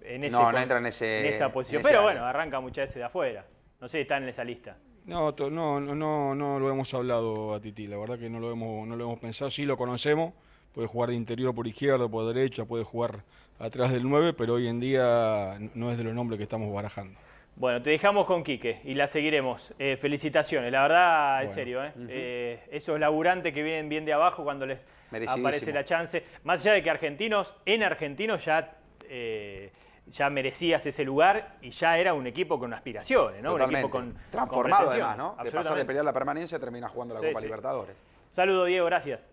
en 0.03 0.25
ese 0.25 0.37
No, 0.37 0.51
no 0.51 0.59
entra 0.59 0.79
en 0.79 0.87
ese- 0.87 1.29
esa 1.29 1.53
posición. 1.53 1.81
en 1.81 1.87
ese 1.87 1.89
pero 1.91 2.01
área. 2.09 2.13
bueno, 2.21 2.27
arranca 2.27 2.59
muchas 2.61 2.85
veces 2.85 2.97
de 2.97 3.05
afuera. 3.05 3.45
No 3.81 3.87
sé 3.87 3.99
si 3.99 4.03
está 4.03 4.17
en 4.17 4.29
esa 4.29 4.43
lista. 4.43 4.77
No, 5.07 5.35
to- 5.35 5.51
no, 5.51 5.81
no, 5.81 5.95
no, 5.95 6.35
no 6.35 6.59
lo 6.59 6.71
hemos 6.71 6.93
hablado 6.95 7.55
a 7.55 7.61
Titi, 7.61 7.87
la 7.87 7.99
verdad 7.99 8.19
que 8.19 8.31
no 8.31 8.41
lo 8.41 8.51
hemos, 8.51 8.87
no 8.89 8.97
lo 8.97 9.05
hemos 9.05 9.19
pensado, 9.19 9.51
sí 9.51 9.65
lo 9.67 9.77
conocemos, 9.77 10.33
puede 10.73 10.89
jugar 10.89 11.11
de 11.11 11.17
interior 11.17 11.55
por 11.55 11.67
izquierda, 11.67 12.09
por 12.09 12.33
derecha, 12.33 12.65
puede 12.65 12.85
jugar 12.85 13.23
atrás 13.59 13.93
del 13.93 14.09
9, 14.09 14.33
pero 14.33 14.55
hoy 14.55 14.67
en 14.67 14.81
día 14.81 15.59
no 15.75 15.91
es 15.93 15.99
de 15.99 16.05
los 16.05 16.15
nombres 16.15 16.39
que 16.39 16.45
estamos 16.45 16.73
barajando. 16.73 17.19
Bueno, 17.57 17.81
te 17.83 17.91
dejamos 17.91 18.27
con 18.27 18.43
Quique 18.43 18.81
y 18.83 18.95
la 18.95 19.07
seguiremos. 19.07 19.73
Eh, 19.79 19.97
felicitaciones, 19.97 20.73
la 20.73 20.83
verdad, 20.83 21.41
en 21.43 21.47
Bueno. 21.47 21.55
serio. 21.55 21.85
¿eh? 21.85 21.93
Eh, 22.09 22.61
esos 22.73 22.99
laburantes 22.99 23.55
que 23.55 23.63
vienen 23.63 23.89
bien 23.89 24.05
de 24.05 24.13
abajo 24.13 24.43
cuando 24.43 24.67
les 24.67 24.81
aparece 25.29 25.73
la 25.73 25.85
chance. 25.85 26.25
Más 26.43 26.63
allá 26.63 26.73
de 26.73 26.83
que 26.83 26.91
argentinos, 26.91 27.55
en 27.65 27.85
argentinos 27.85 28.45
ya, 28.45 28.77
eh, 29.09 29.71
ya 30.07 30.29
merecías 30.31 30.85
ese 30.87 31.05
lugar 31.05 31.57
y 31.63 31.71
ya 31.71 31.97
era 31.99 32.13
un 32.15 32.27
equipo 32.27 32.59
con 32.59 32.73
aspiraciones, 32.75 33.43
¿no? 33.43 33.55
Un 33.55 33.63
equipo 33.63 33.89
con 33.91 34.15
Transformado 34.31 34.85
con 34.87 34.93
además, 34.95 35.17
¿no? 35.17 35.37
De 35.43 35.51
pasar 35.51 35.77
de 35.77 35.85
pelear 35.85 36.05
la 36.05 36.13
permanencia 36.13 36.59
termina 36.59 36.89
jugando 36.89 37.15
la 37.15 37.21
Sí, 37.21 37.27
Copa 37.29 37.41
sí. 37.41 37.47
Libertadores. 37.47 37.97
Saludo, 38.31 38.65
Diego, 38.67 38.87
gracias. 38.87 39.27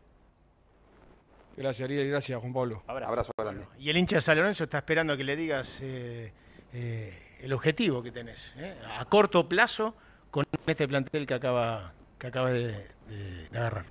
Gracias 1.57 1.85
Ariel, 1.85 2.09
gracias 2.09 2.39
Juan 2.39 2.53
Pablo. 2.53 2.81
Abrazo. 2.87 3.11
Abrazo 3.11 3.31
grande. 3.37 3.65
Y 3.77 3.89
el 3.89 3.97
hincha 3.97 4.15
de 4.15 4.21
San 4.21 4.37
Lorenzo 4.37 4.63
está 4.63 4.77
esperando 4.77 5.17
que 5.17 5.23
le 5.23 5.35
digas 5.35 5.79
eh, 5.81 6.31
eh, 6.73 7.37
el 7.41 7.51
objetivo 7.53 8.01
que 8.01 8.11
tenés 8.11 8.53
eh, 8.57 8.77
a 8.97 9.03
corto 9.05 9.47
plazo 9.49 9.95
con 10.31 10.45
este 10.65 10.87
plantel 10.87 11.27
que 11.27 11.33
acaba, 11.33 11.91
que 12.17 12.27
acaba 12.27 12.51
de, 12.51 12.87
de- 13.09 13.49
de 13.49 13.57
agarrar. 13.57 13.85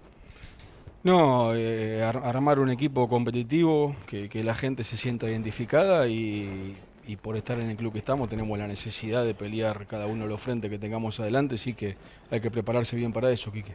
No, 1.03 1.55
eh, 1.55 2.03
ar- 2.03 2.19
armar 2.25 2.59
un 2.59 2.69
equipo 2.71 3.09
competitivo, 3.09 3.97
que, 4.07 4.29
que 4.29 4.45
la 4.45 4.55
gente 4.55 4.85
se 4.85 4.97
sienta 4.99 5.31
identificada 5.31 6.07
y, 6.09 6.77
por 7.23 7.37
estar 7.37 7.59
en 7.59 7.71
el 7.71 7.77
club 7.77 7.93
que 7.93 7.99
estamos 7.99 8.29
tenemos 8.29 8.57
la 8.59 8.69
necesidad 8.69 9.25
de 9.25 9.35
pelear 9.35 9.87
cada 9.87 10.07
uno 10.07 10.25
de 10.25 10.29
los 10.31 10.41
frentes 10.41 10.71
que 10.71 10.79
tengamos 10.79 11.19
adelante, 11.19 11.57
sí 11.57 11.75
que 11.75 11.97
hay 12.31 12.41
que 12.41 12.51
prepararse 12.51 12.95
bien 12.97 13.13
para 13.13 13.33
eso, 13.33 13.51
Quique. 13.51 13.75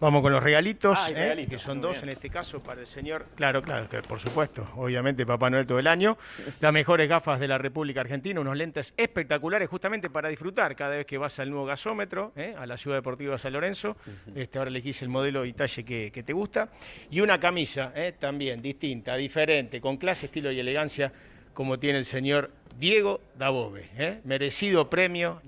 Vamos 0.00 0.22
con 0.22 0.32
los 0.32 0.42
regalitos, 0.42 0.98
Ah, 0.98 1.10
eh, 1.10 1.14
regalitos, 1.14 1.50
que 1.50 1.58
son 1.58 1.80
dos 1.80 1.92
bien. 1.92 2.04
en 2.04 2.10
este 2.10 2.30
caso 2.30 2.62
para 2.62 2.80
el 2.80 2.86
señor. 2.86 3.26
Claro, 3.34 3.62
claro, 3.62 3.88
que 3.88 4.02
por 4.02 4.18
supuesto, 4.20 4.68
obviamente 4.76 5.24
Papá 5.24 5.48
Noel 5.50 5.66
todo 5.66 5.78
el 5.78 5.86
año. 5.86 6.16
Las 6.60 6.72
mejores 6.72 7.08
gafas 7.08 7.40
de 7.40 7.48
la 7.48 7.58
República 7.58 8.00
Argentina, 8.00 8.40
unos 8.40 8.56
lentes 8.56 8.92
espectaculares 8.96 9.68
justamente 9.68 10.10
para 10.10 10.28
disfrutar 10.28 10.76
cada 10.76 10.96
vez 10.96 11.06
que 11.06 11.18
vas 11.18 11.38
al 11.38 11.50
nuevo 11.50 11.64
gasómetro, 11.66 12.32
eh, 12.36 12.54
a 12.58 12.66
la 12.66 12.76
Ciudad 12.76 12.98
Deportiva 12.98 13.32
de 13.32 13.38
San 13.38 13.52
Lorenzo. 13.52 13.96
Este, 14.34 14.58
ahora 14.58 14.68
elegís 14.70 15.00
el 15.02 15.08
modelo 15.08 15.44
y 15.44 15.52
talle 15.52 15.84
que, 15.84 16.10
que 16.12 16.22
te 16.22 16.32
gusta. 16.32 16.68
Y 17.10 17.20
una 17.20 17.40
camisa 17.40 17.92
eh, 17.94 18.12
también 18.18 18.60
distinta, 18.60 19.16
diferente, 19.16 19.80
con 19.80 19.96
clase, 19.96 20.26
estilo 20.26 20.52
y 20.52 20.60
elegancia, 20.60 21.12
como 21.54 21.78
tiene 21.78 21.98
el 21.98 22.04
señor 22.04 22.50
Diego 22.78 23.20
Dabove. 23.38 23.88
¿eh? 23.96 24.20
Merecido 24.24 24.88
premio. 24.90 25.40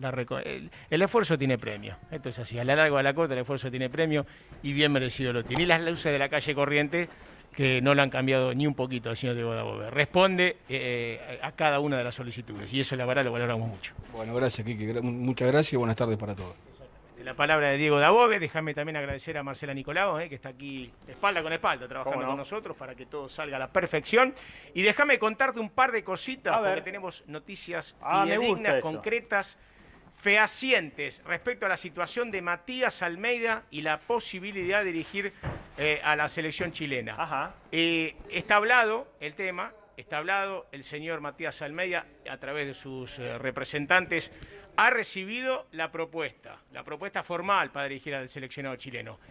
el, 0.90 1.02
esfuerzo 1.02 1.36
tiene 1.38 1.58
premio. 1.58 1.96
Esto 2.10 2.28
es 2.28 2.38
así. 2.38 2.58
A 2.58 2.64
la 2.64 2.74
larga 2.76 2.94
o 2.94 2.98
a 2.98 3.02
la 3.02 3.14
corta, 3.14 3.34
el 3.34 3.40
esfuerzo 3.40 3.70
tiene 3.70 3.90
premio 3.90 4.26
y 4.62 4.72
bien 4.72 4.92
merecido 4.92 5.32
lo 5.32 5.44
tiene. 5.44 5.62
Y 5.64 5.66
las 5.66 5.82
luces 5.82 6.12
de 6.12 6.18
la 6.18 6.28
calle 6.28 6.54
corriente 6.54 7.08
que 7.54 7.80
no 7.82 7.94
le 7.94 8.02
han 8.02 8.10
cambiado 8.10 8.54
ni 8.54 8.66
un 8.66 8.74
poquito 8.74 9.10
al 9.10 9.16
señor 9.16 9.34
Diego 9.34 9.52
Dabove. 9.54 9.90
Responde 9.90 10.56
eh, 10.68 11.38
a 11.42 11.52
cada 11.52 11.80
una 11.80 11.98
de 11.98 12.04
las 12.04 12.14
solicitudes 12.14 12.72
y 12.72 12.80
eso 12.80 12.94
la 12.94 13.04
verdad 13.04 13.24
lo 13.24 13.32
valoramos 13.32 13.68
mucho. 13.68 13.94
Bueno, 14.12 14.34
gracias 14.34 14.64
Gra- 14.66 15.02
muchas 15.02 15.48
gracias 15.48 15.72
y 15.72 15.76
buenas 15.76 15.96
tardes 15.96 16.16
para 16.18 16.36
todos. 16.36 16.54
La 17.28 17.34
palabra 17.34 17.68
de 17.68 17.76
Diego 17.76 17.98
Dabove, 18.00 18.38
déjame 18.38 18.72
también 18.72 18.96
agradecer 18.96 19.36
a 19.36 19.42
Marcela 19.42 19.74
Nicolau, 19.74 20.18
eh, 20.18 20.30
que 20.30 20.34
está 20.36 20.48
aquí 20.48 20.90
espalda 21.06 21.42
con 21.42 21.52
espalda 21.52 21.86
trabajando 21.86 22.26
con 22.26 22.38
nosotros 22.38 22.74
para 22.74 22.94
que 22.94 23.04
todo 23.04 23.28
salga 23.28 23.56
a 23.56 23.58
la 23.58 23.70
perfección. 23.70 24.34
Y 24.72 24.80
déjame 24.80 25.18
contarte 25.18 25.60
un 25.60 25.68
par 25.68 25.92
de 25.92 26.02
cositas, 26.02 26.56
porque 26.56 26.80
tenemos 26.80 27.24
noticias 27.26 27.94
Ah, 28.00 28.24
concretas, 28.80 29.58
fehacientes 30.16 31.22
respecto 31.26 31.66
a 31.66 31.68
la 31.68 31.76
situación 31.76 32.30
de 32.30 32.40
Matías 32.40 33.02
Almeida 33.02 33.64
y 33.70 33.82
la 33.82 33.98
posibilidad 33.98 34.78
de 34.78 34.86
dirigir 34.86 35.34
eh, 35.76 36.00
a 36.02 36.16
la 36.16 36.30
selección 36.30 36.72
chilena. 36.72 37.14
Ajá. 37.18 37.56
Eh, 37.70 38.16
está 38.30 38.56
hablado 38.56 39.06
el 39.20 39.34
tema, 39.34 39.74
está 39.98 40.16
hablado, 40.16 40.66
el 40.72 40.82
señor 40.82 41.20
Matías 41.20 41.60
Almeida, 41.60 42.06
a 42.30 42.38
través 42.38 42.68
de 42.68 42.72
sus 42.72 43.18
eh, 43.18 43.36
representantes, 43.36 44.30
ha 44.78 44.90
recibido 44.90 45.66
la 45.72 45.90
propuesta, 45.90 46.56
la 46.72 46.84
propuesta 46.84 47.24
formal 47.24 47.72
para 47.72 47.88
dirigir 47.88 48.14
al 48.14 48.28
seleccionado 48.28 48.76
chileno. 48.76 49.18